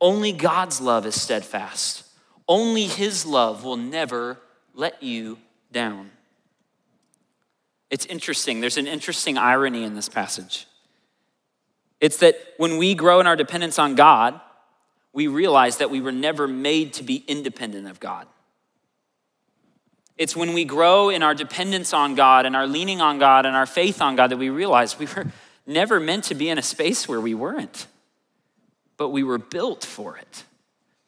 Only 0.00 0.32
God's 0.32 0.80
love 0.80 1.06
is 1.06 1.20
steadfast. 1.20 2.04
Only 2.48 2.84
His 2.84 3.26
love 3.26 3.64
will 3.64 3.76
never 3.76 4.38
let 4.74 5.02
you 5.02 5.38
down. 5.72 6.10
It's 7.90 8.06
interesting. 8.06 8.60
There's 8.60 8.76
an 8.76 8.86
interesting 8.86 9.38
irony 9.38 9.84
in 9.84 9.94
this 9.94 10.08
passage. 10.08 10.66
It's 12.00 12.18
that 12.18 12.36
when 12.56 12.76
we 12.76 12.94
grow 12.94 13.20
in 13.20 13.26
our 13.26 13.36
dependence 13.36 13.78
on 13.78 13.94
God, 13.94 14.40
we 15.12 15.28
realize 15.28 15.78
that 15.78 15.90
we 15.90 16.00
were 16.00 16.12
never 16.12 16.46
made 16.46 16.92
to 16.94 17.02
be 17.02 17.24
independent 17.26 17.88
of 17.88 18.00
God. 18.00 18.26
It's 20.18 20.36
when 20.36 20.52
we 20.52 20.64
grow 20.64 21.10
in 21.10 21.22
our 21.22 21.34
dependence 21.34 21.92
on 21.92 22.14
God 22.14 22.46
and 22.46 22.56
our 22.56 22.66
leaning 22.66 23.00
on 23.00 23.18
God 23.18 23.46
and 23.46 23.54
our 23.54 23.66
faith 23.66 24.00
on 24.00 24.16
God 24.16 24.30
that 24.30 24.38
we 24.38 24.50
realize 24.50 24.98
we 24.98 25.06
were 25.06 25.26
never 25.66 26.00
meant 26.00 26.24
to 26.24 26.34
be 26.34 26.48
in 26.48 26.58
a 26.58 26.62
space 26.62 27.08
where 27.08 27.20
we 27.20 27.34
weren't, 27.34 27.86
but 28.96 29.10
we 29.10 29.22
were 29.22 29.38
built 29.38 29.84
for 29.84 30.16
it 30.16 30.44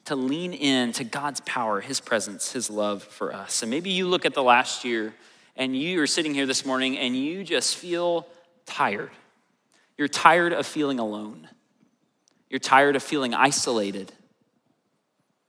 to 0.05 0.15
lean 0.15 0.53
in 0.53 0.91
to 0.93 1.03
God's 1.03 1.39
power, 1.41 1.81
His 1.81 1.99
presence, 1.99 2.51
His 2.51 2.69
love 2.69 3.03
for 3.03 3.33
us. 3.33 3.61
And 3.61 3.69
maybe 3.69 3.91
you 3.91 4.07
look 4.07 4.25
at 4.25 4.33
the 4.33 4.43
last 4.43 4.83
year 4.83 5.13
and 5.55 5.75
you 5.75 6.01
are 6.01 6.07
sitting 6.07 6.33
here 6.33 6.45
this 6.45 6.65
morning 6.65 6.97
and 6.97 7.15
you 7.15 7.43
just 7.43 7.75
feel 7.77 8.27
tired. 8.65 9.11
You're 9.97 10.07
tired 10.07 10.53
of 10.53 10.65
feeling 10.65 10.97
alone. 10.97 11.47
You're 12.49 12.59
tired 12.59 12.95
of 12.95 13.03
feeling 13.03 13.33
isolated. 13.33 14.11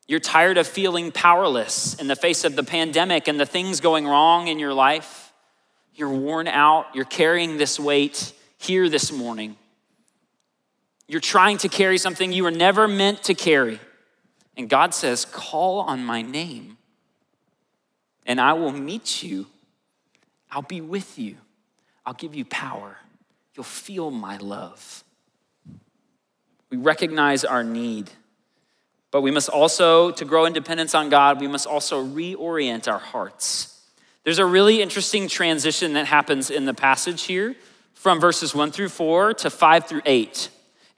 You're 0.07 0.21
tired 0.21 0.59
of 0.59 0.67
feeling 0.67 1.13
powerless 1.13 1.95
in 1.95 2.09
the 2.09 2.17
face 2.17 2.45
of 2.45 2.57
the 2.57 2.65
pandemic 2.65 3.29
and 3.29 3.39
the 3.39 3.47
things 3.47 3.81
going 3.81 4.07
wrong 4.07 4.49
in 4.49 4.59
your 4.59 4.75
life. 4.75 5.33
You're 5.95 6.11
worn 6.11 6.49
out. 6.49 6.87
You're 6.95 7.05
carrying 7.05 7.57
this 7.57 7.79
weight 7.79 8.33
here 8.59 8.89
this 8.89 9.13
morning. 9.13 9.57
You're 11.11 11.19
trying 11.19 11.59
to 11.59 11.69
carry 11.69 11.99
something 11.99 12.31
you 12.31 12.45
were 12.45 12.53
never 12.53 12.87
meant 12.87 13.25
to 13.25 13.35
carry. 13.35 13.81
And 14.57 14.71
God 14.71 14.95
says, 14.95 15.25
Call 15.25 15.81
on 15.81 16.05
my 16.05 16.23
name, 16.23 16.79
and 18.25 18.41
I 18.41 18.53
will 18.53 18.71
meet 18.71 19.21
you. 19.21 19.47
I'll 20.53 20.63
be 20.63 20.81
with 20.81 21.19
you. 21.19 21.35
I'll 22.07 22.15
give 22.15 22.37
you 22.37 22.45
power. 22.45 22.99
You'll 23.57 23.65
feel 23.65 24.13
my 24.13 24.37
love. 24.37 25.03
We 26.71 26.77
recognize 26.77 27.45
our 27.45 27.65
need. 27.65 28.13
But 29.11 29.23
we 29.23 29.33
must 29.33 29.49
also, 29.49 30.13
to 30.13 30.25
grow 30.25 30.47
independence 30.47 30.95
on 30.95 31.09
God, 31.09 31.41
we 31.41 31.49
must 31.49 31.67
also 31.67 32.05
reorient 32.07 32.87
our 32.87 33.01
hearts. 33.01 33.83
There's 34.23 34.39
a 34.39 34.47
really 34.47 34.81
interesting 34.81 35.27
transition 35.27 35.95
that 35.95 36.07
happens 36.07 36.51
in 36.51 36.67
the 36.67 36.75
passage 36.75 37.23
here 37.23 37.57
from 37.95 38.21
verses 38.21 38.55
1 38.55 38.71
through 38.71 38.91
4 38.91 39.35
to 39.35 39.51
5 39.51 39.87
through 39.89 40.03
8. 40.07 40.51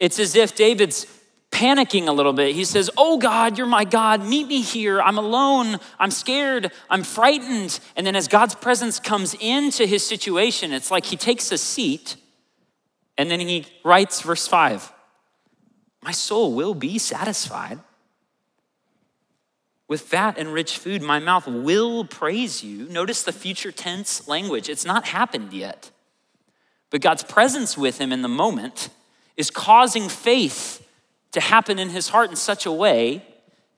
It's 0.03 0.19
as 0.19 0.35
if 0.35 0.57
David's 0.57 1.07
panicking 1.53 2.09
a 2.09 2.13
little 2.13 2.33
bit. 2.33 2.57
He 2.57 2.65
says, 2.65 2.91
Oh 2.97 3.19
God, 3.19 3.57
you're 3.57 3.69
my 3.69 3.85
God. 3.85 4.27
Meet 4.27 4.49
me 4.49 4.63
here. 4.63 5.01
I'm 5.01 5.17
alone. 5.17 5.79
I'm 5.97 6.11
scared. 6.11 6.73
I'm 6.91 7.05
frightened. 7.05 7.79
And 7.95 8.05
then 8.05 8.17
as 8.17 8.27
God's 8.27 8.57
presence 8.57 8.99
comes 8.99 9.37
into 9.39 9.87
his 9.87 10.05
situation, 10.05 10.73
it's 10.73 10.91
like 10.91 11.05
he 11.05 11.17
takes 11.17 11.53
a 11.53 11.59
seat 11.59 12.17
and 13.17 13.31
then 13.31 13.39
he 13.39 13.65
writes 13.85 14.23
verse 14.23 14.49
5 14.49 14.93
My 16.03 16.11
soul 16.11 16.53
will 16.53 16.75
be 16.75 16.99
satisfied 16.99 17.79
with 19.87 20.01
fat 20.01 20.37
and 20.37 20.53
rich 20.53 20.79
food, 20.79 21.01
my 21.01 21.21
mouth 21.21 21.47
will 21.47 22.05
praise 22.05 22.65
you. 22.65 22.89
Notice 22.89 23.23
the 23.23 23.33
future 23.33 23.71
tense 23.71 24.27
language. 24.27 24.69
It's 24.69 24.85
not 24.85 25.05
happened 25.05 25.53
yet. 25.53 25.93
But 26.91 27.03
God's 27.03 27.23
presence 27.23 27.79
with 27.79 27.99
him 27.99 28.11
in 28.11 28.23
the 28.23 28.29
moment 28.29 28.89
is 29.37 29.51
causing 29.51 30.09
faith 30.09 30.87
to 31.33 31.41
happen 31.41 31.79
in 31.79 31.89
his 31.89 32.09
heart 32.09 32.31
in 32.31 32.37
such 32.37 32.67
a 32.67 32.73
way 32.73 33.25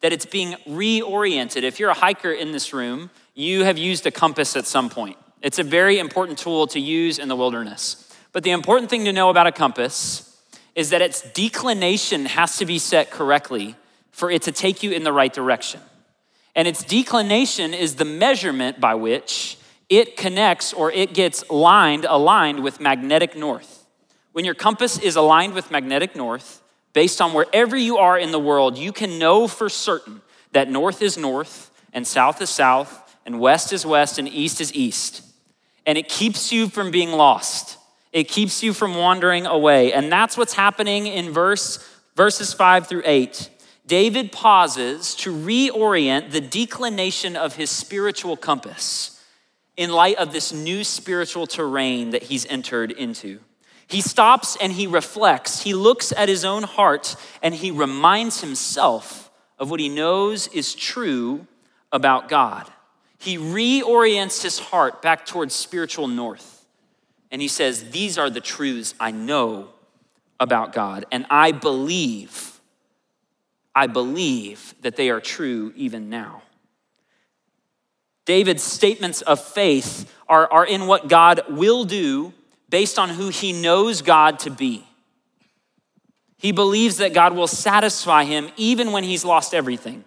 that 0.01 0.13
it's 0.13 0.27
being 0.27 0.55
reoriented. 0.69 1.63
If 1.63 1.79
you're 1.81 1.91
a 1.91 1.95
hiker 1.95 2.31
in 2.31 2.53
this 2.53 2.73
room, 2.73 3.11
you 3.35 3.65
have 3.65 3.79
used 3.79 4.07
a 4.07 4.11
compass 4.11 4.57
at 4.57 4.67
some 4.67 4.91
point. 4.91 5.17
It's 5.41 5.59
a 5.59 5.63
very 5.63 5.99
important 5.99 6.39
tool 6.39 6.67
to 6.69 6.81
use 6.81 7.19
in 7.19 7.29
the 7.29 7.37
wilderness. 7.37 8.13
But 8.33 8.43
the 8.43 8.51
important 8.51 8.91
thing 8.91 9.05
to 9.05 9.13
know 9.13 9.31
about 9.31 9.47
a 9.47 9.53
compass 9.53 10.41
is 10.75 10.91
that 10.91 11.03
its 11.03 11.23
declination 11.33 12.27
has 12.27 12.57
to 12.59 12.67
be 12.67 12.79
set 12.79 13.11
correctly 13.11 13.77
for 14.11 14.31
it 14.31 14.43
to 14.43 14.53
take 14.53 14.83
you 14.83 14.91
in 14.91 15.05
the 15.05 15.13
right 15.13 15.33
direction. 15.33 15.81
And 16.55 16.69
its 16.69 16.85
declination 16.85 17.75
is 17.75 17.97
the 17.97 18.05
measurement 18.05 18.81
by 18.81 18.95
which 18.95 19.59
it 19.89 20.17
connects 20.17 20.73
or 20.73 20.91
it 20.91 21.15
gets 21.15 21.49
lined, 21.51 22.05
aligned 22.05 22.63
with 22.63 22.81
magnetic 22.81 23.37
north. 23.37 23.84
When 24.35 24.45
your 24.45 24.55
compass 24.55 24.99
is 24.99 25.15
aligned 25.15 25.55
with 25.55 25.71
magnetic 25.71 26.17
north, 26.17 26.61
based 26.93 27.21
on 27.21 27.35
wherever 27.35 27.77
you 27.77 27.99
are 27.99 28.19
in 28.19 28.33
the 28.33 28.41
world, 28.41 28.77
you 28.77 28.91
can 28.91 29.17
know 29.17 29.47
for 29.47 29.69
certain 29.69 30.23
that 30.51 30.69
north 30.69 31.03
is 31.03 31.17
north 31.17 31.71
and 31.93 32.05
south 32.05 32.43
is 32.43 32.51
south 32.51 33.17
and 33.25 33.39
west 33.39 33.73
is 33.73 33.87
west 33.87 34.19
and 34.19 34.29
east 34.29 34.61
is 34.61 34.75
east. 34.75 35.23
And 35.87 35.97
it 35.97 36.09
keeps 36.09 36.51
you 36.51 36.69
from 36.69 36.91
being 36.91 37.13
lost. 37.13 37.79
It 38.13 38.25
keeps 38.25 38.61
you 38.61 38.73
from 38.73 38.97
wandering 38.97 39.47
away. 39.47 39.93
And 39.93 40.11
that's 40.11 40.37
what's 40.37 40.55
happening 40.55 41.07
in 41.07 41.31
verse 41.31 41.79
verses 42.17 42.53
5 42.53 42.89
through 42.89 43.03
8. 43.05 43.51
David 43.87 44.33
pauses 44.33 45.15
to 45.15 45.33
reorient 45.33 46.33
the 46.33 46.41
declination 46.41 47.37
of 47.37 47.55
his 47.55 47.71
spiritual 47.71 48.37
compass 48.37 49.23
in 49.77 49.93
light 49.93 50.17
of 50.17 50.33
this 50.33 50.53
new 50.53 50.83
spiritual 50.83 51.47
terrain 51.47 52.11
that 52.11 52.25
he's 52.25 52.45
entered 52.47 52.91
into. 52.91 53.39
He 53.87 54.01
stops 54.01 54.57
and 54.61 54.73
he 54.73 54.87
reflects. 54.87 55.63
He 55.63 55.75
looks 55.75 56.13
at 56.13 56.29
his 56.29 56.45
own 56.45 56.63
heart 56.63 57.17
and 57.43 57.55
he 57.55 57.71
reminds 57.71 58.41
himself 58.41 59.31
of 59.59 59.71
what 59.71 59.81
he 59.81 59.89
knows 59.89 60.49
is 60.49 60.75
true 60.75 61.47
about 61.93 62.29
God. 62.29 62.71
He 63.19 63.39
reorients 63.39 64.43
his 64.43 64.59
heart 64.59 65.01
back 65.01 65.27
towards 65.27 65.55
spiritual 65.55 66.09
north. 66.09 66.67
And 67.31 67.41
he 67.41 67.49
says, 67.49 67.91
These 67.91 68.19
are 68.19 68.31
the 68.31 68.41
truths 68.41 68.95
I 69.01 69.11
know 69.11 69.69
about 70.41 70.73
God, 70.73 71.07
and 71.11 71.25
I 71.31 71.53
believe 71.53 72.55
I 73.75 73.87
believe 73.87 74.75
that 74.83 74.97
they 74.97 75.11
are 75.11 75.21
true 75.21 75.73
even 75.77 76.09
now. 76.09 76.43
David's 78.25 78.63
statements 78.63 79.21
of 79.23 79.43
faith 79.43 80.11
are, 80.29 80.51
are 80.51 80.65
in 80.65 80.87
what 80.87 81.09
God 81.09 81.43
will 81.49 81.85
do 81.85 82.33
based 82.69 82.99
on 82.99 83.11
who 83.11 83.29
he 83.29 83.53
knows 83.53 84.03
God 84.03 84.39
to 84.41 84.51
be. 84.51 84.85
He 86.37 86.53
believes 86.53 86.99
that 86.99 87.15
God 87.15 87.35
will 87.35 87.47
satisfy 87.47 88.25
him 88.25 88.51
even 88.57 88.93
when 88.93 89.05
he's 89.05 89.25
lost 89.25 89.55
everything. 89.55 90.05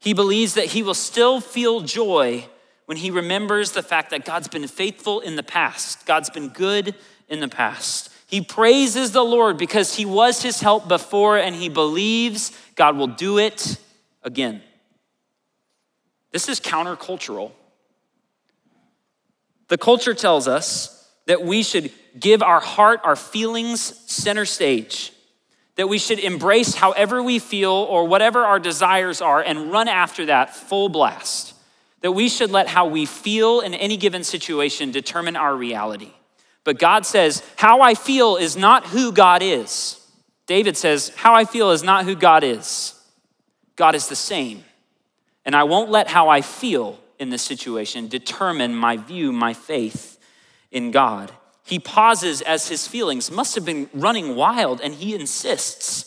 He 0.00 0.14
believes 0.14 0.54
that 0.54 0.66
he 0.66 0.82
will 0.82 0.94
still 0.94 1.40
feel 1.40 1.80
joy 1.82 2.46
when 2.86 2.96
he 2.96 3.10
remembers 3.10 3.70
the 3.70 3.82
fact 3.82 4.10
that 4.10 4.24
God's 4.24 4.48
been 4.48 4.66
faithful 4.66 5.20
in 5.20 5.36
the 5.36 5.42
past, 5.42 6.06
God's 6.06 6.30
been 6.30 6.48
good 6.48 6.94
in 7.28 7.38
the 7.38 7.48
past. 7.48 8.10
He 8.26 8.40
praises 8.40 9.12
the 9.12 9.22
Lord 9.22 9.58
because 9.58 9.96
he 9.96 10.04
was 10.04 10.42
his 10.42 10.60
help 10.60 10.88
before 10.88 11.36
and 11.36 11.54
he 11.54 11.68
believes 11.68 12.50
God 12.74 12.96
will 12.96 13.06
do 13.06 13.38
it 13.38 13.76
again. 14.22 14.62
This 16.32 16.48
is 16.48 16.60
countercultural. 16.60 17.52
The 19.68 19.78
culture 19.78 20.14
tells 20.14 20.48
us 20.48 20.99
that 21.30 21.44
we 21.44 21.62
should 21.62 21.92
give 22.18 22.42
our 22.42 22.58
heart, 22.58 23.00
our 23.04 23.14
feelings 23.14 23.80
center 24.10 24.44
stage, 24.44 25.12
that 25.76 25.88
we 25.88 25.96
should 25.96 26.18
embrace 26.18 26.74
however 26.74 27.22
we 27.22 27.38
feel 27.38 27.70
or 27.70 28.04
whatever 28.08 28.40
our 28.40 28.58
desires 28.58 29.22
are 29.22 29.40
and 29.40 29.70
run 29.70 29.86
after 29.86 30.26
that 30.26 30.56
full 30.56 30.88
blast, 30.88 31.54
that 32.00 32.10
we 32.10 32.28
should 32.28 32.50
let 32.50 32.66
how 32.66 32.88
we 32.88 33.06
feel 33.06 33.60
in 33.60 33.74
any 33.74 33.96
given 33.96 34.24
situation 34.24 34.90
determine 34.90 35.36
our 35.36 35.54
reality. 35.54 36.10
But 36.64 36.80
God 36.80 37.06
says, 37.06 37.44
How 37.54 37.80
I 37.80 37.94
feel 37.94 38.34
is 38.34 38.56
not 38.56 38.86
who 38.86 39.12
God 39.12 39.40
is. 39.40 40.04
David 40.46 40.76
says, 40.76 41.12
How 41.14 41.36
I 41.36 41.44
feel 41.44 41.70
is 41.70 41.84
not 41.84 42.06
who 42.06 42.16
God 42.16 42.42
is. 42.42 43.00
God 43.76 43.94
is 43.94 44.08
the 44.08 44.16
same. 44.16 44.64
And 45.44 45.54
I 45.54 45.62
won't 45.62 45.92
let 45.92 46.08
how 46.08 46.28
I 46.28 46.40
feel 46.40 46.98
in 47.20 47.30
this 47.30 47.42
situation 47.42 48.08
determine 48.08 48.74
my 48.74 48.96
view, 48.96 49.30
my 49.30 49.54
faith 49.54 50.09
in 50.70 50.90
God. 50.90 51.32
He 51.64 51.78
pauses 51.78 52.42
as 52.42 52.68
his 52.68 52.86
feelings 52.86 53.30
must 53.30 53.54
have 53.54 53.64
been 53.64 53.88
running 53.92 54.34
wild, 54.34 54.80
and 54.80 54.94
he 54.94 55.14
insists 55.14 56.06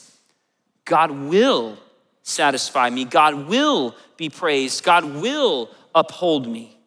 God 0.86 1.12
will 1.12 1.78
satisfy 2.24 2.90
me, 2.90 3.06
God 3.06 3.48
will 3.48 3.96
be 4.18 4.30
praised, 4.30 4.84
God 4.84 5.06
will 5.06 5.70
uphold 5.96 6.48
me. 6.48 6.78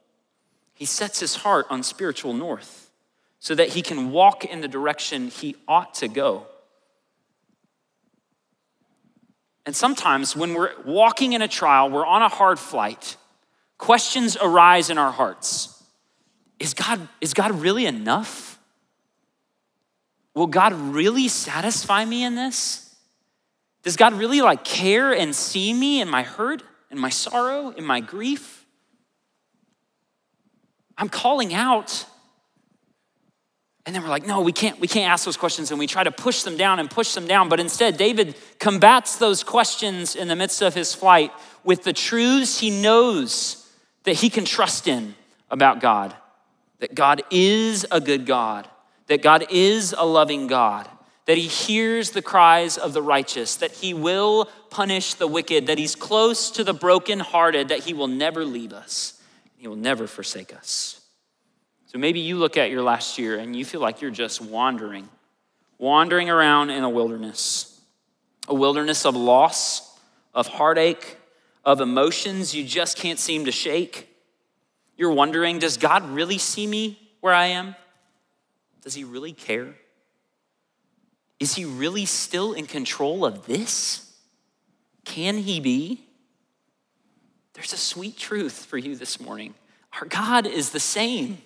He 0.74 0.84
sets 0.84 1.20
his 1.20 1.36
heart 1.36 1.66
on 1.70 1.82
spiritual 1.82 2.34
north 2.34 2.90
so 3.38 3.54
that 3.54 3.70
he 3.70 3.82
can 3.82 4.10
walk 4.10 4.44
in 4.44 4.60
the 4.60 4.68
direction 4.68 5.28
he 5.28 5.56
ought 5.66 5.94
to 5.94 6.08
go. 6.08 6.46
And 9.64 9.74
sometimes 9.74 10.36
when 10.36 10.54
we're 10.54 10.72
walking 10.84 11.32
in 11.32 11.42
a 11.42 11.48
trial, 11.48 11.90
we're 11.90 12.06
on 12.06 12.22
a 12.22 12.28
hard 12.28 12.58
flight, 12.58 13.16
questions 13.78 14.36
arise 14.36 14.90
in 14.90 14.98
our 14.98 15.10
hearts. 15.10 15.75
Is 16.58 16.74
God, 16.74 17.06
is 17.20 17.34
God 17.34 17.52
really 17.52 17.86
enough? 17.86 18.58
Will 20.34 20.46
God 20.46 20.72
really 20.72 21.28
satisfy 21.28 22.04
me 22.04 22.24
in 22.24 22.34
this? 22.34 22.94
Does 23.82 23.96
God 23.96 24.14
really 24.14 24.40
like 24.40 24.64
care 24.64 25.12
and 25.12 25.34
see 25.34 25.72
me 25.72 26.00
in 26.00 26.08
my 26.08 26.22
hurt, 26.22 26.62
in 26.90 26.98
my 26.98 27.08
sorrow, 27.08 27.70
in 27.70 27.84
my 27.84 28.00
grief? 28.00 28.66
I'm 30.98 31.08
calling 31.08 31.54
out 31.54 32.06
and 33.86 33.94
then 33.94 34.02
we're 34.02 34.08
like, 34.08 34.26
no, 34.26 34.40
we 34.40 34.50
can't, 34.50 34.80
we 34.80 34.88
can't 34.88 35.08
ask 35.08 35.24
those 35.24 35.36
questions. 35.36 35.70
And 35.70 35.78
we 35.78 35.86
try 35.86 36.02
to 36.02 36.10
push 36.10 36.42
them 36.42 36.56
down 36.56 36.80
and 36.80 36.90
push 36.90 37.14
them 37.14 37.28
down. 37.28 37.48
But 37.48 37.60
instead, 37.60 37.96
David 37.96 38.34
combats 38.58 39.16
those 39.16 39.44
questions 39.44 40.16
in 40.16 40.26
the 40.26 40.34
midst 40.34 40.60
of 40.60 40.74
his 40.74 40.92
flight 40.92 41.30
with 41.62 41.84
the 41.84 41.92
truths 41.92 42.58
he 42.58 42.70
knows 42.70 43.64
that 44.02 44.14
he 44.14 44.28
can 44.28 44.44
trust 44.44 44.88
in 44.88 45.14
about 45.52 45.78
God. 45.78 46.16
That 46.80 46.94
God 46.94 47.22
is 47.30 47.86
a 47.90 48.00
good 48.00 48.26
God, 48.26 48.68
that 49.06 49.22
God 49.22 49.46
is 49.50 49.94
a 49.96 50.04
loving 50.04 50.46
God, 50.46 50.88
that 51.26 51.38
he 51.38 51.46
hears 51.46 52.10
the 52.10 52.22
cries 52.22 52.76
of 52.78 52.92
the 52.92 53.02
righteous, 53.02 53.56
that 53.56 53.72
he 53.72 53.94
will 53.94 54.46
punish 54.70 55.14
the 55.14 55.26
wicked, 55.26 55.66
that 55.66 55.78
he's 55.78 55.94
close 55.94 56.50
to 56.52 56.64
the 56.64 56.74
brokenhearted, 56.74 57.68
that 57.68 57.80
he 57.80 57.94
will 57.94 58.08
never 58.08 58.44
leave 58.44 58.72
us, 58.72 59.20
he 59.56 59.66
will 59.66 59.76
never 59.76 60.06
forsake 60.06 60.54
us. 60.54 61.00
So 61.86 61.98
maybe 61.98 62.20
you 62.20 62.36
look 62.36 62.56
at 62.56 62.70
your 62.70 62.82
last 62.82 63.18
year 63.18 63.38
and 63.38 63.56
you 63.56 63.64
feel 63.64 63.80
like 63.80 64.02
you're 64.02 64.10
just 64.10 64.40
wandering, 64.40 65.08
wandering 65.78 66.28
around 66.28 66.70
in 66.70 66.84
a 66.84 66.90
wilderness, 66.90 67.80
a 68.48 68.54
wilderness 68.54 69.06
of 69.06 69.16
loss, 69.16 69.98
of 70.34 70.46
heartache, 70.46 71.16
of 71.64 71.80
emotions 71.80 72.54
you 72.54 72.64
just 72.64 72.96
can't 72.98 73.18
seem 73.18 73.46
to 73.46 73.52
shake. 73.52 74.08
You're 74.96 75.12
wondering, 75.12 75.58
does 75.58 75.76
God 75.76 76.08
really 76.08 76.38
see 76.38 76.66
me 76.66 76.98
where 77.20 77.34
I 77.34 77.46
am? 77.46 77.74
Does 78.82 78.94
he 78.94 79.04
really 79.04 79.32
care? 79.32 79.74
Is 81.38 81.54
he 81.54 81.64
really 81.64 82.06
still 82.06 82.52
in 82.52 82.66
control 82.66 83.24
of 83.24 83.46
this? 83.46 84.14
Can 85.04 85.38
he 85.38 85.60
be? 85.60 86.04
There's 87.52 87.72
a 87.72 87.78
sweet 87.78 88.16
truth 88.16 88.64
for 88.64 88.78
you 88.78 88.96
this 88.96 89.20
morning. 89.20 89.54
Our 90.00 90.06
God 90.06 90.46
is 90.46 90.70
the 90.70 90.80
same 90.80 91.38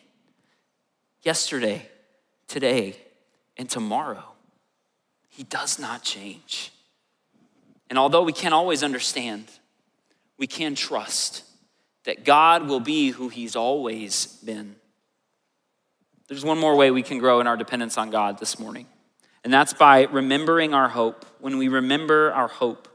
yesterday, 1.23 1.89
today, 2.47 2.97
and 3.57 3.69
tomorrow. 3.69 4.25
He 5.29 5.45
does 5.45 5.79
not 5.79 6.03
change. 6.03 6.73
And 7.89 7.99
although 7.99 8.23
we 8.23 8.33
can't 8.33 8.55
always 8.55 8.83
understand, 8.83 9.47
we 10.37 10.47
can 10.47 10.75
trust 10.75 11.45
that 12.05 12.25
God 12.25 12.69
will 12.69 12.81
be 12.81 13.11
who 13.11 13.29
He's 13.29 13.57
always 13.57 14.27
been. 14.45 14.77
There's 16.29 16.45
one 16.45 16.59
more 16.59 16.77
way 16.77 16.91
we 16.91 17.03
can 17.03 17.19
grow 17.19 17.41
in 17.41 17.47
our 17.47 17.57
dependence 17.57 17.99
on 17.99 18.11
God 18.11 18.39
this 18.39 18.59
morning, 18.59 18.87
and 19.45 19.53
that's 19.53 19.73
by 19.73 20.05
remembering 20.05 20.75
our 20.75 20.89
hope. 20.89 21.27
When 21.41 21.59
we 21.59 21.69
remember 21.69 22.33
our 22.33 22.49
hope, 22.49 22.89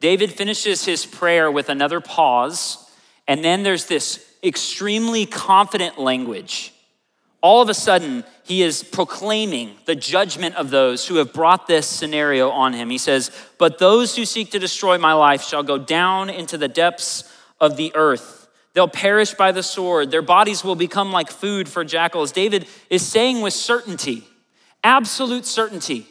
David 0.00 0.32
finishes 0.32 0.84
his 0.84 1.04
prayer 1.04 1.50
with 1.50 1.68
another 1.68 2.00
pause, 2.00 2.90
and 3.26 3.44
then 3.44 3.62
there's 3.62 3.86
this 3.86 4.24
extremely 4.44 5.26
confident 5.26 5.98
language 5.98 6.72
all 7.40 7.62
of 7.62 7.68
a 7.68 7.74
sudden, 7.74 8.24
he 8.42 8.62
is 8.62 8.82
proclaiming 8.82 9.76
the 9.84 9.94
judgment 9.94 10.56
of 10.56 10.70
those 10.70 11.06
who 11.06 11.16
have 11.16 11.32
brought 11.32 11.66
this 11.66 11.86
scenario 11.86 12.50
on 12.50 12.72
him. 12.72 12.90
He 12.90 12.98
says, 12.98 13.30
But 13.58 13.78
those 13.78 14.16
who 14.16 14.24
seek 14.24 14.50
to 14.50 14.58
destroy 14.58 14.98
my 14.98 15.12
life 15.12 15.42
shall 15.42 15.62
go 15.62 15.78
down 15.78 16.30
into 16.30 16.58
the 16.58 16.68
depths 16.68 17.32
of 17.60 17.76
the 17.76 17.92
earth. 17.94 18.37
They'll 18.74 18.88
perish 18.88 19.34
by 19.34 19.52
the 19.52 19.62
sword. 19.62 20.10
Their 20.10 20.22
bodies 20.22 20.62
will 20.62 20.76
become 20.76 21.10
like 21.10 21.30
food 21.30 21.68
for 21.68 21.84
jackals. 21.84 22.32
David 22.32 22.66
is 22.90 23.06
saying 23.06 23.40
with 23.40 23.54
certainty, 23.54 24.24
absolute 24.84 25.46
certainty, 25.46 26.06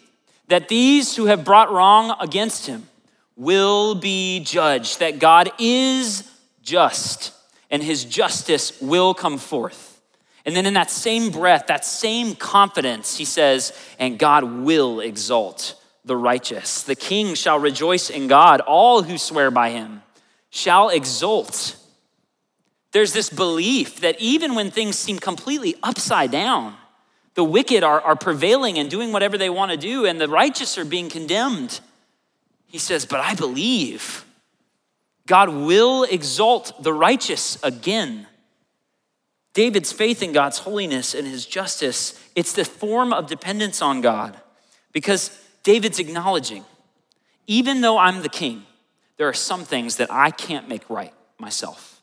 that 0.47 0.67
these 0.67 1.15
who 1.15 1.25
have 1.25 1.45
brought 1.45 1.71
wrong 1.71 2.15
against 2.19 2.67
him 2.67 2.87
will 3.35 3.95
be 3.95 4.39
judged, 4.39 4.99
that 4.99 5.19
God 5.19 5.51
is 5.59 6.29
just 6.61 7.33
and 7.69 7.83
his 7.83 8.05
justice 8.05 8.79
will 8.81 9.13
come 9.13 9.37
forth. 9.37 10.01
And 10.45 10.55
then 10.55 10.65
in 10.65 10.75
that 10.75 10.89
same 10.89 11.29
breath, 11.29 11.67
that 11.67 11.83
same 11.83 12.33
confidence, 12.33 13.17
he 13.17 13.25
says, 13.25 13.77
and 13.99 14.17
God 14.17 14.43
will 14.45 15.01
exalt 15.01 15.75
the 16.05 16.15
righteous. 16.15 16.83
The 16.83 16.95
king 16.95 17.35
shall 17.35 17.59
rejoice 17.59 18.09
in 18.09 18.27
God. 18.27 18.61
All 18.61 19.03
who 19.03 19.17
swear 19.17 19.51
by 19.51 19.71
him 19.71 20.01
shall 20.49 20.87
exult. 20.89 21.75
There's 22.91 23.13
this 23.13 23.29
belief 23.29 23.99
that 24.01 24.19
even 24.19 24.55
when 24.55 24.71
things 24.71 24.97
seem 24.97 25.19
completely 25.19 25.75
upside 25.83 26.31
down, 26.31 26.75
the 27.33 27.43
wicked 27.43 27.83
are, 27.83 28.01
are 28.01 28.15
prevailing 28.15 28.79
and 28.79 28.89
doing 28.89 29.11
whatever 29.11 29.37
they 29.37 29.49
want 29.49 29.71
to 29.71 29.77
do, 29.77 30.05
and 30.05 30.19
the 30.19 30.27
righteous 30.27 30.77
are 30.77 30.85
being 30.85 31.09
condemned. 31.09 31.79
He 32.65 32.77
says, 32.79 33.05
But 33.05 33.19
I 33.19 33.35
believe 33.35 34.25
God 35.27 35.49
will 35.49 36.03
exalt 36.03 36.81
the 36.81 36.93
righteous 36.93 37.61
again. 37.61 38.27
David's 39.53 39.91
faith 39.91 40.23
in 40.23 40.31
God's 40.31 40.59
holiness 40.59 41.13
and 41.13 41.27
his 41.27 41.45
justice, 41.45 42.19
it's 42.35 42.53
the 42.53 42.63
form 42.63 43.11
of 43.11 43.27
dependence 43.27 43.81
on 43.81 44.01
God 44.01 44.39
because 44.93 45.37
David's 45.63 45.99
acknowledging, 45.99 46.63
even 47.45 47.81
though 47.81 47.97
I'm 47.97 48.21
the 48.21 48.29
king, 48.29 48.63
there 49.17 49.27
are 49.27 49.33
some 49.33 49.63
things 49.63 49.97
that 49.97 50.11
I 50.11 50.31
can't 50.31 50.69
make 50.69 50.89
right 50.89 51.13
myself. 51.39 51.96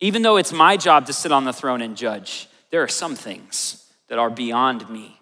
Even 0.00 0.22
though 0.22 0.36
it's 0.36 0.52
my 0.52 0.76
job 0.76 1.06
to 1.06 1.12
sit 1.12 1.32
on 1.32 1.44
the 1.44 1.52
throne 1.52 1.82
and 1.82 1.96
judge, 1.96 2.48
there 2.70 2.82
are 2.82 2.88
some 2.88 3.16
things 3.16 3.90
that 4.08 4.18
are 4.18 4.30
beyond 4.30 4.88
me, 4.88 5.18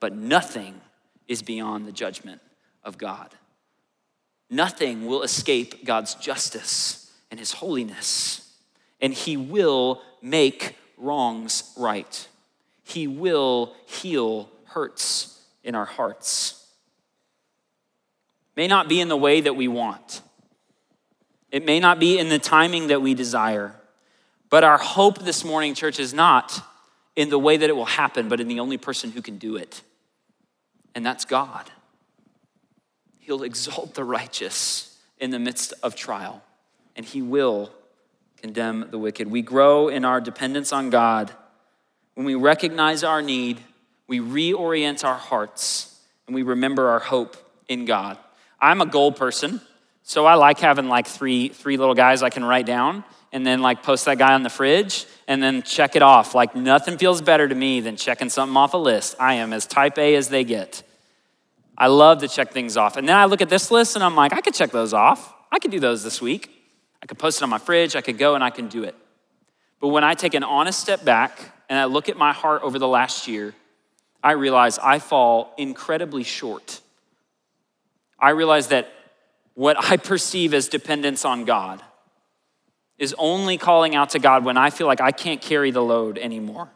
but 0.00 0.14
nothing 0.14 0.80
is 1.28 1.42
beyond 1.42 1.86
the 1.86 1.92
judgment 1.92 2.40
of 2.82 2.98
God. 2.98 3.34
Nothing 4.50 5.06
will 5.06 5.22
escape 5.22 5.84
God's 5.84 6.14
justice 6.14 7.12
and 7.30 7.38
his 7.38 7.52
holiness 7.52 8.48
and 9.00 9.12
he 9.12 9.36
will 9.36 10.02
make 10.22 10.76
wrongs 10.96 11.72
right. 11.76 12.28
He 12.82 13.06
will 13.06 13.74
heal 13.86 14.48
hurts 14.64 15.40
in 15.62 15.74
our 15.74 15.84
hearts. 15.84 16.66
May 18.56 18.66
not 18.66 18.88
be 18.88 19.00
in 19.00 19.08
the 19.08 19.16
way 19.16 19.40
that 19.40 19.54
we 19.54 19.68
want. 19.68 20.22
It 21.50 21.64
may 21.64 21.80
not 21.80 22.00
be 22.00 22.18
in 22.18 22.28
the 22.28 22.38
timing 22.38 22.88
that 22.88 23.00
we 23.00 23.14
desire. 23.14 23.74
But 24.50 24.64
our 24.64 24.78
hope 24.78 25.20
this 25.20 25.44
morning, 25.44 25.74
church, 25.74 25.98
is 25.98 26.14
not 26.14 26.62
in 27.16 27.30
the 27.30 27.38
way 27.38 27.56
that 27.56 27.68
it 27.68 27.76
will 27.76 27.84
happen, 27.84 28.28
but 28.28 28.40
in 28.40 28.48
the 28.48 28.60
only 28.60 28.78
person 28.78 29.10
who 29.10 29.22
can 29.22 29.38
do 29.38 29.56
it. 29.56 29.82
And 30.94 31.04
that's 31.04 31.24
God. 31.24 31.70
He'll 33.18 33.42
exalt 33.42 33.94
the 33.94 34.04
righteous 34.04 34.98
in 35.18 35.30
the 35.30 35.38
midst 35.38 35.74
of 35.82 35.94
trial, 35.94 36.42
and 36.96 37.04
He 37.04 37.20
will 37.20 37.70
condemn 38.40 38.88
the 38.90 38.98
wicked. 38.98 39.30
We 39.30 39.42
grow 39.42 39.88
in 39.88 40.04
our 40.04 40.20
dependence 40.20 40.72
on 40.72 40.90
God. 40.90 41.32
When 42.14 42.24
we 42.24 42.34
recognize 42.34 43.04
our 43.04 43.20
need, 43.20 43.60
we 44.06 44.20
reorient 44.20 45.04
our 45.04 45.16
hearts 45.16 46.00
and 46.26 46.34
we 46.34 46.42
remember 46.42 46.88
our 46.88 46.98
hope 46.98 47.36
in 47.68 47.84
God. 47.84 48.18
I'm 48.60 48.80
a 48.80 48.86
goal 48.86 49.12
person, 49.12 49.60
so 50.08 50.24
I 50.24 50.36
like 50.36 50.58
having 50.58 50.88
like 50.88 51.06
three, 51.06 51.50
three 51.50 51.76
little 51.76 51.94
guys 51.94 52.22
I 52.22 52.30
can 52.30 52.42
write 52.42 52.64
down 52.64 53.04
and 53.30 53.46
then 53.46 53.60
like 53.60 53.82
post 53.82 54.06
that 54.06 54.16
guy 54.16 54.32
on 54.32 54.42
the 54.42 54.48
fridge 54.48 55.04
and 55.26 55.42
then 55.42 55.62
check 55.62 55.96
it 55.96 56.02
off. 56.02 56.34
Like 56.34 56.56
nothing 56.56 56.96
feels 56.96 57.20
better 57.20 57.46
to 57.46 57.54
me 57.54 57.80
than 57.80 57.96
checking 57.96 58.30
something 58.30 58.56
off 58.56 58.72
a 58.72 58.78
list. 58.78 59.16
I 59.20 59.34
am 59.34 59.52
as 59.52 59.66
type 59.66 59.98
A 59.98 60.14
as 60.14 60.30
they 60.30 60.44
get. 60.44 60.82
I 61.76 61.88
love 61.88 62.20
to 62.20 62.28
check 62.28 62.52
things 62.52 62.78
off. 62.78 62.96
And 62.96 63.06
then 63.06 63.18
I 63.18 63.26
look 63.26 63.42
at 63.42 63.50
this 63.50 63.70
list 63.70 63.96
and 63.96 64.02
I'm 64.02 64.16
like, 64.16 64.32
I 64.32 64.40
could 64.40 64.54
check 64.54 64.70
those 64.70 64.94
off. 64.94 65.34
I 65.52 65.58
could 65.58 65.70
do 65.70 65.78
those 65.78 66.02
this 66.02 66.22
week. 66.22 66.50
I 67.02 67.06
could 67.06 67.18
post 67.18 67.42
it 67.42 67.42
on 67.42 67.50
my 67.50 67.58
fridge, 67.58 67.94
I 67.94 68.00
could 68.00 68.16
go 68.16 68.34
and 68.34 68.42
I 68.42 68.48
can 68.48 68.68
do 68.68 68.84
it. 68.84 68.94
But 69.78 69.88
when 69.88 70.04
I 70.04 70.14
take 70.14 70.32
an 70.32 70.42
honest 70.42 70.80
step 70.80 71.04
back 71.04 71.38
and 71.68 71.78
I 71.78 71.84
look 71.84 72.08
at 72.08 72.16
my 72.16 72.32
heart 72.32 72.62
over 72.62 72.78
the 72.78 72.88
last 72.88 73.28
year, 73.28 73.54
I 74.24 74.32
realize 74.32 74.78
I 74.78 75.00
fall 75.00 75.52
incredibly 75.58 76.22
short. 76.22 76.80
I 78.18 78.30
realize 78.30 78.68
that 78.68 78.90
what 79.58 79.76
I 79.90 79.96
perceive 79.96 80.54
as 80.54 80.68
dependence 80.68 81.24
on 81.24 81.44
God 81.44 81.82
is 82.96 83.12
only 83.18 83.58
calling 83.58 83.96
out 83.96 84.10
to 84.10 84.20
God 84.20 84.44
when 84.44 84.56
I 84.56 84.70
feel 84.70 84.86
like 84.86 85.00
I 85.00 85.10
can't 85.10 85.40
carry 85.40 85.72
the 85.72 85.82
load 85.82 86.16
anymore. 86.16 86.70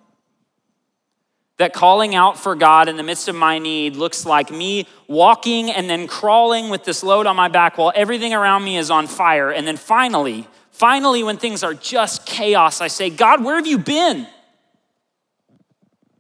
That 1.58 1.72
calling 1.72 2.16
out 2.16 2.40
for 2.40 2.56
God 2.56 2.88
in 2.88 2.96
the 2.96 3.04
midst 3.04 3.28
of 3.28 3.36
my 3.36 3.60
need 3.60 3.94
looks 3.94 4.26
like 4.26 4.50
me 4.50 4.88
walking 5.06 5.70
and 5.70 5.88
then 5.88 6.08
crawling 6.08 6.70
with 6.70 6.82
this 6.82 7.04
load 7.04 7.28
on 7.28 7.36
my 7.36 7.46
back 7.46 7.78
while 7.78 7.92
everything 7.94 8.34
around 8.34 8.64
me 8.64 8.76
is 8.76 8.90
on 8.90 9.06
fire. 9.06 9.52
And 9.52 9.64
then 9.64 9.76
finally, 9.76 10.48
finally, 10.72 11.22
when 11.22 11.36
things 11.36 11.62
are 11.62 11.74
just 11.74 12.26
chaos, 12.26 12.80
I 12.80 12.88
say, 12.88 13.10
God, 13.10 13.44
where 13.44 13.54
have 13.54 13.66
you 13.68 13.78
been? 13.78 14.26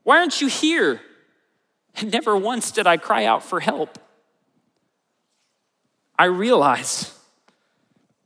Why 0.04 0.18
aren't 0.18 0.40
you 0.40 0.46
here? 0.46 1.00
And 1.96 2.12
never 2.12 2.36
once 2.36 2.70
did 2.70 2.86
I 2.86 2.98
cry 2.98 3.24
out 3.24 3.42
for 3.42 3.58
help. 3.58 3.98
I 6.22 6.26
realize 6.26 7.12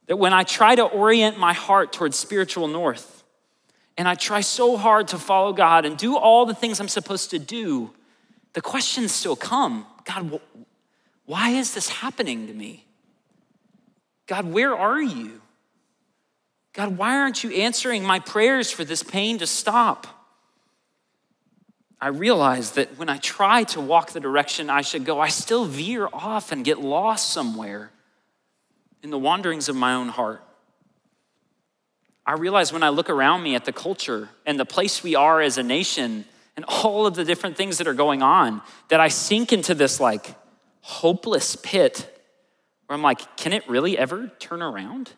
that 0.07 0.17
when 0.17 0.35
I 0.35 0.43
try 0.43 0.75
to 0.75 0.83
orient 0.83 1.39
my 1.39 1.55
heart 1.55 1.95
towards 1.95 2.19
spiritual 2.19 2.69
north, 2.69 3.25
and 3.97 4.07
I 4.07 4.15
try 4.15 4.43
so 4.43 4.77
hard 4.77 5.09
to 5.09 5.19
follow 5.19 5.55
God 5.55 5.87
and 5.87 5.97
do 5.97 6.19
all 6.19 6.45
the 6.45 6.53
things 6.53 6.79
I'm 6.79 6.89
supposed 6.89 7.31
to 7.31 7.39
do, 7.39 7.95
the 8.53 8.61
questions 8.61 9.13
still 9.13 9.35
come 9.35 9.87
God, 10.05 10.39
why 11.25 11.49
is 11.53 11.73
this 11.73 11.89
happening 11.89 12.49
to 12.49 12.53
me? 12.53 12.85
God, 14.27 14.45
where 14.45 14.77
are 14.77 15.01
you? 15.01 15.41
God, 16.75 16.99
why 16.99 17.17
aren't 17.17 17.43
you 17.43 17.51
answering 17.55 18.05
my 18.05 18.19
prayers 18.19 18.71
for 18.71 18.85
this 18.85 19.03
pain 19.03 19.39
to 19.39 19.47
stop? 19.47 20.26
I 22.01 22.09
realize 22.09 22.73
that 22.73 22.99
when 22.99 23.09
I 23.09 23.17
try 23.19 23.65
to 23.65 23.81
walk 23.81 24.13
the 24.13 24.21
direction 24.21 24.69
I 24.69 24.83
should 24.83 25.05
go, 25.05 25.21
I 25.21 25.29
still 25.29 25.65
veer 25.65 26.09
off 26.13 26.53
and 26.53 26.65
get 26.65 26.79
lost 26.81 27.31
somewhere 27.31 27.91
in 29.03 29.11
the 29.11 29.19
wanderings 29.19 29.69
of 29.69 29.77
my 29.77 29.95
own 29.95 30.09
heart. 30.09 30.43
I 32.27 32.33
realize 32.33 32.73
when 32.73 32.83
I 32.83 32.89
look 32.89 33.09
around 33.09 33.43
me 33.43 33.55
at 33.55 33.65
the 33.65 33.73
culture 33.73 34.29
and 34.45 34.59
the 34.59 34.67
place 34.67 35.03
we 35.03 35.15
are 35.15 35.41
as 35.41 35.59
a 35.59 35.63
nation 35.63 36.25
and 36.57 36.65
all 36.67 37.07
of 37.07 37.15
the 37.15 37.25
different 37.25 37.57
things 37.57 37.79
that 37.79 37.87
are 37.87 37.95
going 37.95 38.23
on 38.23 38.63
that 38.89 38.99
I 39.01 39.09
sink 39.09 39.53
into 39.53 39.75
this 39.75 40.01
like 40.01 40.35
hopeless 40.81 41.57
pit 41.57 42.13
where 42.87 42.97
I'm 42.97 43.03
like, 43.03 43.37
can 43.37 43.53
it 43.53 43.69
really 43.69 43.97
ever 43.97 44.31
turn 44.39 44.61
around? 44.61 45.13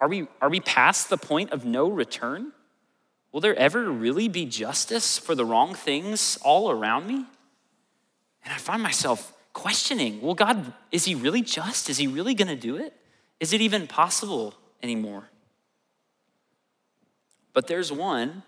Are 0.00 0.08
we, 0.08 0.28
are 0.40 0.48
we 0.48 0.60
past 0.60 1.10
the 1.10 1.16
point 1.16 1.50
of 1.50 1.64
no 1.64 1.88
return? 1.88 2.52
Will 3.32 3.40
there 3.40 3.56
ever 3.56 3.90
really 3.90 4.28
be 4.28 4.46
justice 4.46 5.18
for 5.18 5.34
the 5.34 5.44
wrong 5.44 5.74
things 5.74 6.38
all 6.42 6.70
around 6.70 7.06
me? 7.06 7.26
And 8.44 8.54
I 8.54 8.56
find 8.56 8.82
myself 8.82 9.32
questioning 9.52 10.20
well, 10.22 10.34
God, 10.34 10.72
is 10.90 11.04
He 11.04 11.14
really 11.14 11.42
just? 11.42 11.90
Is 11.90 11.98
He 11.98 12.06
really 12.06 12.34
going 12.34 12.48
to 12.48 12.56
do 12.56 12.76
it? 12.76 12.94
Is 13.40 13.52
it 13.52 13.60
even 13.60 13.86
possible 13.86 14.54
anymore? 14.82 15.28
But 17.52 17.66
there's 17.66 17.92
one 17.92 18.42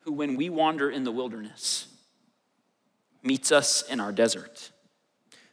who, 0.00 0.12
when 0.12 0.36
we 0.36 0.50
wander 0.50 0.90
in 0.90 1.04
the 1.04 1.12
wilderness, 1.12 1.86
meets 3.22 3.52
us 3.52 3.82
in 3.82 4.00
our 4.00 4.10
desert, 4.10 4.70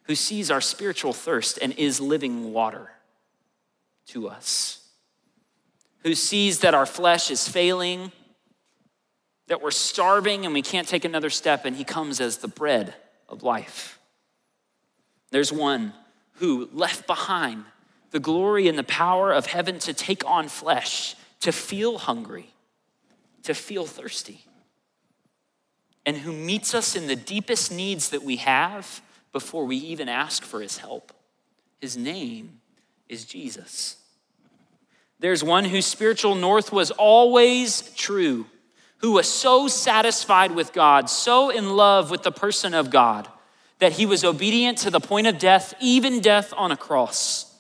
who 0.04 0.16
sees 0.16 0.50
our 0.50 0.62
spiritual 0.62 1.14
thirst 1.14 1.60
and 1.62 1.74
is 1.74 2.02
living 2.02 2.52
water 2.52 2.90
to 4.08 4.28
us 4.28 4.79
who 6.04 6.16
sees 6.16 6.60
that 6.60 6.74
our 6.74 6.86
flesh 6.86 7.30
is 7.30 7.48
failing, 7.48 8.12
that 9.48 9.62
we're 9.62 9.72
starving 9.72 10.46
and 10.46 10.54
we 10.54 10.62
can't 10.62 10.88
take 10.88 11.06
another 11.06 11.30
step, 11.30 11.66
and 11.66 11.76
he 11.76 11.84
comes 11.84 12.22
as 12.22 12.38
the 12.38 12.48
bread 12.48 12.94
of 13.28 13.44
life. 13.44 14.00
There's 15.32 15.52
one 15.52 15.94
who 16.36 16.70
left 16.72 17.06
behind 17.06 17.66
the 18.12 18.20
glory 18.20 18.68
and 18.68 18.78
the 18.78 18.84
power 18.84 19.32
of 19.32 19.46
heaven 19.46 19.78
to 19.80 19.94
take 19.94 20.26
on 20.26 20.48
flesh, 20.48 21.16
to 21.42 21.52
feel 21.52 21.98
hungry, 21.98 22.54
to 23.44 23.54
feel 23.54 23.86
thirsty, 23.86 24.46
and 26.06 26.18
who 26.18 26.32
meets 26.32 26.74
us 26.74 26.96
in 26.96 27.08
the 27.08 27.16
deepest 27.16 27.72
needs 27.72 28.10
that 28.10 28.24
we 28.24 28.38
have 28.38 29.02
before 29.32 29.66
we 29.66 29.76
even 29.76 30.10
ask 30.10 30.44
for 30.44 30.62
his 30.62 30.78
help. 30.78 31.14
His 31.80 31.96
name 31.96 32.62
is 33.08 33.26
Jesus. 33.26 33.98
There's 35.20 35.44
one 35.44 35.66
whose 35.66 35.86
spiritual 35.86 36.36
north 36.36 36.72
was 36.72 36.92
always 36.92 37.82
true, 37.96 38.46
who 38.98 39.12
was 39.12 39.28
so 39.28 39.68
satisfied 39.68 40.52
with 40.52 40.74
God, 40.74 41.10
so 41.10 41.50
in 41.50 41.76
love 41.76 42.10
with 42.10 42.24
the 42.24 42.32
person 42.32 42.74
of 42.74 42.90
God, 42.90 43.28
that 43.80 43.94
he 43.94 44.06
was 44.06 44.24
obedient 44.24 44.78
to 44.80 44.90
the 44.90 45.00
point 45.00 45.28
of 45.28 45.38
death, 45.38 45.74
even 45.82 46.22
death 46.22 46.54
on 46.56 46.72
a 46.72 46.78
cross, 46.78 47.54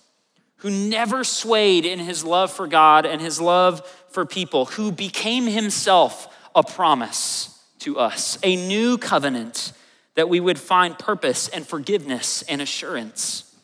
who 0.58 0.70
never 0.70 1.24
swayed 1.24 1.86
in 1.86 2.00
his 2.00 2.24
love 2.24 2.52
for 2.52 2.68
God 2.68 3.06
and 3.06 3.22
his 3.22 3.40
love 3.40 3.86
for 4.10 4.26
people, 4.26 4.66
who 4.66 4.92
became 4.92 5.46
himself 5.46 6.28
a 6.56 6.64
promise 6.64 7.62
to 7.80 7.98
us, 7.98 8.38
a 8.44 8.56
new 8.56 8.98
covenant 8.98 9.72
that 10.16 10.28
we 10.28 10.40
would 10.40 10.60
find 10.60 11.00
purpose 11.00 11.48
and 11.48 11.66
forgiveness 11.66 12.42
and 12.44 12.62
assurance. 12.62 13.56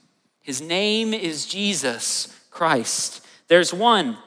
His 0.41 0.61
name 0.61 1.13
is 1.13 1.45
Jesus 1.45 2.27
Christ. 2.49 3.24
There's 3.47 3.73
one 3.73 4.17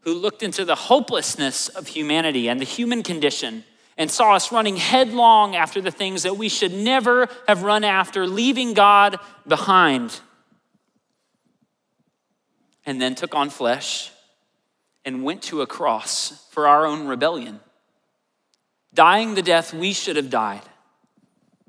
who 0.00 0.14
looked 0.14 0.42
into 0.42 0.64
the 0.64 0.74
hopelessness 0.74 1.68
of 1.68 1.86
humanity 1.86 2.48
and 2.48 2.60
the 2.60 2.64
human 2.64 3.02
condition 3.02 3.64
and 3.96 4.10
saw 4.10 4.34
us 4.34 4.50
running 4.50 4.76
headlong 4.76 5.54
after 5.54 5.80
the 5.80 5.90
things 5.90 6.22
that 6.22 6.36
we 6.36 6.48
should 6.48 6.72
never 6.72 7.28
have 7.46 7.62
run 7.62 7.84
after, 7.84 8.26
leaving 8.26 8.72
God 8.72 9.18
behind. 9.46 10.20
And 12.86 13.00
then 13.00 13.14
took 13.14 13.34
on 13.34 13.50
flesh 13.50 14.10
and 15.04 15.22
went 15.22 15.42
to 15.42 15.60
a 15.60 15.66
cross 15.66 16.48
for 16.50 16.66
our 16.66 16.86
own 16.86 17.06
rebellion, 17.06 17.60
dying 18.94 19.34
the 19.34 19.42
death 19.42 19.74
we 19.74 19.92
should 19.92 20.16
have 20.16 20.30
died 20.30 20.62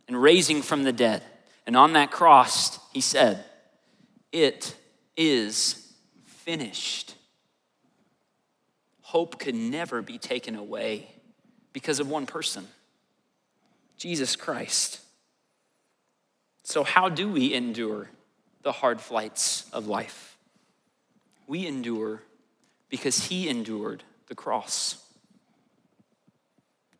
and 0.08 0.21
raising 0.21 0.62
from 0.62 0.84
the 0.84 0.93
dead. 0.93 1.23
And 1.67 1.75
on 1.75 1.93
that 1.93 2.12
cross, 2.12 2.80
he 2.91 3.01
said, 3.01 3.43
It 4.32 4.75
is 5.15 5.81
finished. 6.43 7.15
Hope 9.01 9.39
could 9.39 9.56
never 9.56 10.01
be 10.01 10.17
taken 10.17 10.56
away 10.56 11.08
because 11.73 11.99
of 11.99 12.10
one 12.10 12.25
person 12.25 12.67
Jesus 13.97 14.36
Christ. 14.36 14.99
So, 16.63 16.84
how 16.84 17.10
do 17.10 17.32
we 17.32 17.54
endure 17.54 18.10
the 18.63 18.71
hard 18.71 19.01
flights 19.01 19.69
of 19.71 19.88
life? 19.88 20.38
We 21.47 21.67
endure 21.67 22.23
because 22.89 23.25
He 23.25 23.49
endured 23.49 24.04
the 24.27 24.36
cross. 24.36 25.04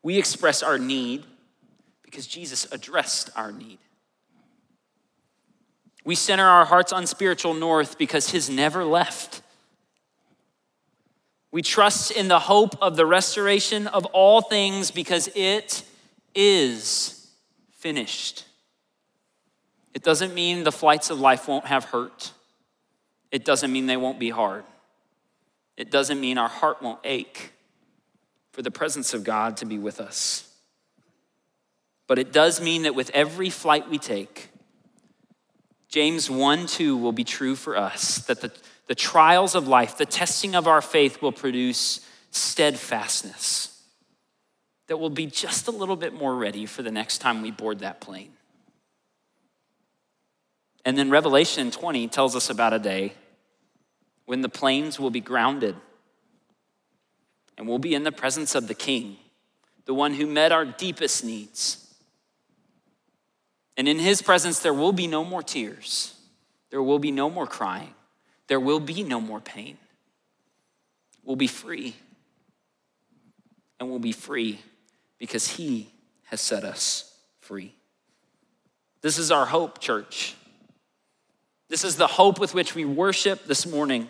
We 0.04 0.17
express 0.17 0.62
our 0.63 0.77
need 0.77 1.23
because 2.04 2.27
Jesus 2.27 2.67
addressed 2.71 3.30
our 3.36 3.51
need. 3.51 3.80
We 6.04 6.16
center 6.16 6.46
our 6.46 6.66
hearts 6.66 6.92
on 6.92 7.06
spiritual 7.06 7.54
north 7.54 7.98
because 7.98 8.32
His 8.32 8.50
never 8.50 8.84
left. 8.84 9.42
We 11.52 11.62
trust 11.62 12.12
in 12.12 12.28
the 12.28 12.40
hope 12.40 12.82
of 12.82 12.96
the 12.96 13.06
restoration 13.06 13.88
of 13.88 14.06
all 14.08 14.42
things 14.42 14.90
because 14.90 15.30
it 15.36 15.84
is 16.34 17.30
finished. 17.74 18.46
It 19.94 20.04
doesn't 20.04 20.34
mean 20.34 20.64
the 20.64 20.72
flights 20.72 21.10
of 21.10 21.20
life 21.20 21.48
won't 21.48 21.66
have 21.66 21.86
hurt. 21.86 22.32
It 23.32 23.44
doesn't 23.44 23.72
mean 23.72 23.86
they 23.86 23.98
won't 23.98 24.20
be 24.20 24.30
hard. 24.30 24.64
It 25.76 25.92
doesn't 25.92 26.20
mean 26.20 26.38
our 26.38 26.48
heart 26.48 26.82
won't 26.82 27.00
ache 27.04 27.52
for 28.52 28.62
the 28.62 28.72
presence 28.72 29.14
of 29.14 29.24
God 29.24 29.58
to 29.58 29.66
be 29.66 29.78
with 29.78 30.00
us. 30.00 30.48
But 32.08 32.20
it 32.20 32.32
does 32.32 32.62
mean 32.62 32.84
that 32.84 32.96
with 32.96 33.10
every 33.14 33.50
flight 33.50 33.90
we 33.90 33.98
take, 33.98 34.51
James 35.91 36.30
1 36.30 36.67
2 36.67 36.95
will 36.95 37.12
be 37.12 37.25
true 37.25 37.54
for 37.54 37.75
us 37.75 38.19
that 38.19 38.39
the, 38.39 38.51
the 38.88 38.95
trials 38.95 39.56
of 39.56 39.67
life, 39.67 39.97
the 39.97 40.06
testing 40.06 40.56
of 40.56 40.65
our 40.65 40.82
faith 40.82 41.21
will 41.21 41.34
produce 41.34 41.99
steadfastness, 42.32 43.84
that 44.88 44.97
we'll 44.97 45.10
be 45.10 45.25
just 45.25 45.67
a 45.67 45.71
little 45.71 45.97
bit 45.97 46.13
more 46.13 46.34
ready 46.34 46.65
for 46.65 46.82
the 46.82 46.91
next 46.91 47.17
time 47.17 47.41
we 47.41 47.51
board 47.51 47.80
that 47.80 47.99
plane. 47.99 48.32
And 50.86 50.97
then 50.97 51.10
Revelation 51.10 51.71
20 51.71 52.08
tells 52.08 52.38
us 52.38 52.49
about 52.49 52.71
a 52.71 52.80
day 52.80 53.13
when 54.25 54.39
the 54.39 54.49
planes 54.49 54.97
will 54.97 55.12
be 55.12 55.19
grounded 55.19 55.75
and 57.58 57.67
we'll 57.67 57.80
be 57.80 57.93
in 57.93 58.04
the 58.04 58.13
presence 58.13 58.56
of 58.56 58.69
the 58.69 58.73
King, 58.73 59.17
the 59.86 59.93
one 59.93 60.13
who 60.13 60.25
met 60.25 60.54
our 60.54 60.63
deepest 60.63 61.25
needs 61.25 61.81
and 63.78 63.88
in 63.88 64.00
his 64.00 64.22
presence, 64.22 64.60
there 64.60 64.74
will 64.74 64.92
be 64.92 65.08
no 65.08 65.24
more 65.24 65.42
tears. 65.42 66.16
There 66.70 66.84
will 66.84 67.00
be 67.00 67.12
no 67.12 67.30
more 67.30 67.48
crying. 67.48 67.94
There 68.48 68.60
will 68.60 68.80
be 68.80 69.04
no 69.04 69.22
more 69.22 69.40
pain. 69.40 69.78
We'll 71.24 71.36
be 71.36 71.48
free. 71.48 71.96
And 73.80 73.90
we'll 73.90 74.00
be 74.00 74.12
free 74.12 74.60
because 75.18 75.48
he 75.48 75.90
has 76.26 76.42
set 76.42 76.64
us 76.64 77.16
free. 77.40 77.74
This 79.02 79.18
is 79.18 79.32
our 79.32 79.46
hope, 79.46 79.80
church. 79.80 80.36
This 81.70 81.84
is 81.84 81.96
the 81.96 82.08
hope 82.08 82.40
with 82.40 82.54
which 82.54 82.76
we 82.76 82.86
worship 82.86 83.46
this 83.46 83.66
morning. 83.66 84.10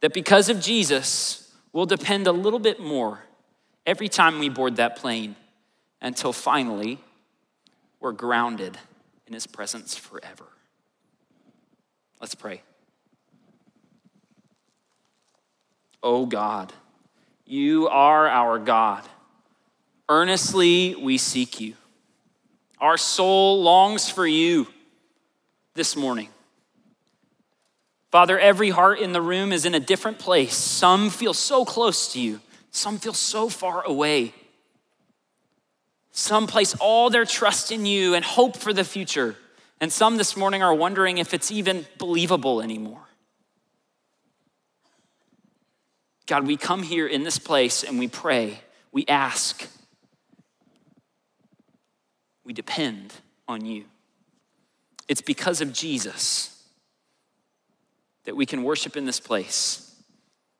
That 0.00 0.14
because 0.14 0.48
of 0.48 0.60
Jesus, 0.60 1.52
we'll 1.72 1.86
depend 1.86 2.26
a 2.26 2.32
little 2.32 2.58
bit 2.58 2.80
more 2.80 3.20
every 3.86 4.08
time 4.08 4.38
we 4.38 4.48
board 4.48 4.76
that 4.76 4.96
plane 4.96 5.36
until 6.00 6.32
finally 6.32 6.98
we're 8.00 8.12
grounded 8.12 8.78
in 9.26 9.34
his 9.34 9.46
presence 9.46 9.96
forever. 9.96 10.46
Let's 12.20 12.34
pray. 12.34 12.62
Oh 16.02 16.26
God, 16.26 16.72
you 17.44 17.88
are 17.88 18.26
our 18.26 18.58
God. 18.58 19.04
Earnestly 20.08 20.94
we 20.94 21.18
seek 21.18 21.60
you. 21.60 21.74
Our 22.80 22.96
soul 22.96 23.62
longs 23.62 24.08
for 24.08 24.26
you 24.26 24.66
this 25.74 25.94
morning. 25.94 26.28
Father, 28.10 28.38
every 28.38 28.70
heart 28.70 28.98
in 28.98 29.12
the 29.12 29.22
room 29.22 29.52
is 29.52 29.64
in 29.64 29.74
a 29.74 29.80
different 29.80 30.18
place. 30.18 30.54
Some 30.54 31.10
feel 31.10 31.34
so 31.34 31.64
close 31.64 32.12
to 32.14 32.20
you, 32.20 32.40
some 32.70 32.98
feel 32.98 33.12
so 33.12 33.48
far 33.48 33.84
away. 33.84 34.34
Some 36.20 36.46
place 36.46 36.76
all 36.80 37.08
their 37.08 37.24
trust 37.24 37.72
in 37.72 37.86
you 37.86 38.12
and 38.12 38.22
hope 38.22 38.54
for 38.54 38.74
the 38.74 38.84
future. 38.84 39.36
And 39.80 39.90
some 39.90 40.18
this 40.18 40.36
morning 40.36 40.62
are 40.62 40.74
wondering 40.74 41.16
if 41.16 41.32
it's 41.32 41.50
even 41.50 41.86
believable 41.96 42.60
anymore. 42.60 43.00
God, 46.26 46.46
we 46.46 46.58
come 46.58 46.82
here 46.82 47.06
in 47.06 47.22
this 47.22 47.38
place 47.38 47.82
and 47.82 47.98
we 47.98 48.06
pray, 48.06 48.60
we 48.92 49.06
ask, 49.08 49.66
we 52.44 52.52
depend 52.52 53.14
on 53.48 53.64
you. 53.64 53.86
It's 55.08 55.22
because 55.22 55.62
of 55.62 55.72
Jesus 55.72 56.62
that 58.24 58.36
we 58.36 58.44
can 58.44 58.62
worship 58.62 58.94
in 58.94 59.06
this 59.06 59.20
place 59.20 59.90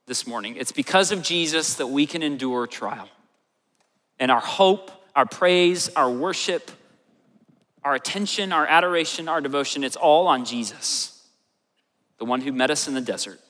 this 0.06 0.26
morning. 0.26 0.56
It's 0.56 0.72
because 0.72 1.12
of 1.12 1.20
Jesus 1.20 1.74
that 1.74 1.88
we 1.88 2.06
can 2.06 2.22
endure 2.22 2.66
trial. 2.66 3.10
And 4.18 4.30
our 4.30 4.40
hope, 4.40 4.90
our 5.14 5.26
praise, 5.26 5.88
our 5.90 6.10
worship, 6.10 6.70
our 7.82 7.94
attention, 7.94 8.52
our 8.52 8.66
adoration, 8.66 9.28
our 9.28 9.40
devotion, 9.40 9.84
it's 9.84 9.96
all 9.96 10.26
on 10.26 10.44
Jesus, 10.44 11.26
the 12.18 12.24
one 12.24 12.40
who 12.40 12.52
met 12.52 12.70
us 12.70 12.88
in 12.88 12.94
the 12.94 13.00
desert 13.00 13.40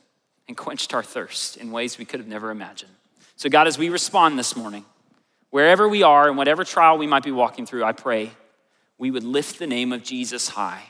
and 0.49 0.57
quenched 0.57 0.95
our 0.95 1.03
thirst 1.03 1.57
in 1.57 1.71
ways 1.73 1.99
we 1.99 2.05
could 2.05 2.21
have 2.21 2.29
never 2.29 2.51
imagined. 2.51 2.93
So, 3.37 3.49
God, 3.49 3.67
as 3.67 3.79
we 3.79 3.89
respond 3.89 4.39
this 4.39 4.55
morning, 4.57 4.85
wherever 5.51 5.89
we 5.89 6.03
are 6.03 6.29
and 6.29 6.37
whatever 6.37 6.65
trial 6.65 6.99
we 6.99 7.07
might 7.07 7.23
be 7.23 7.33
walking 7.33 7.67
through, 7.67 7.85
I 7.85 7.93
pray 7.93 8.33
we 8.99 9.11
would 9.11 9.25
lift 9.25 9.59
the 9.59 9.67
name 9.67 9.93
of 9.93 10.03
Jesus 10.03 10.49
high 10.49 10.83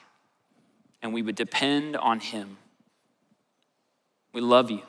and 1.03 1.15
we 1.15 1.23
would 1.23 1.37
depend 1.37 1.97
on 1.97 2.21
him. 2.21 2.59
We 4.33 4.41
love 4.41 4.71
you. 4.71 4.83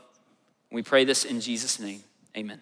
We 0.71 0.83
pray 0.83 1.05
this 1.05 1.25
in 1.25 1.41
Jesus' 1.41 1.79
name. 1.79 2.03
Amen. 2.35 2.61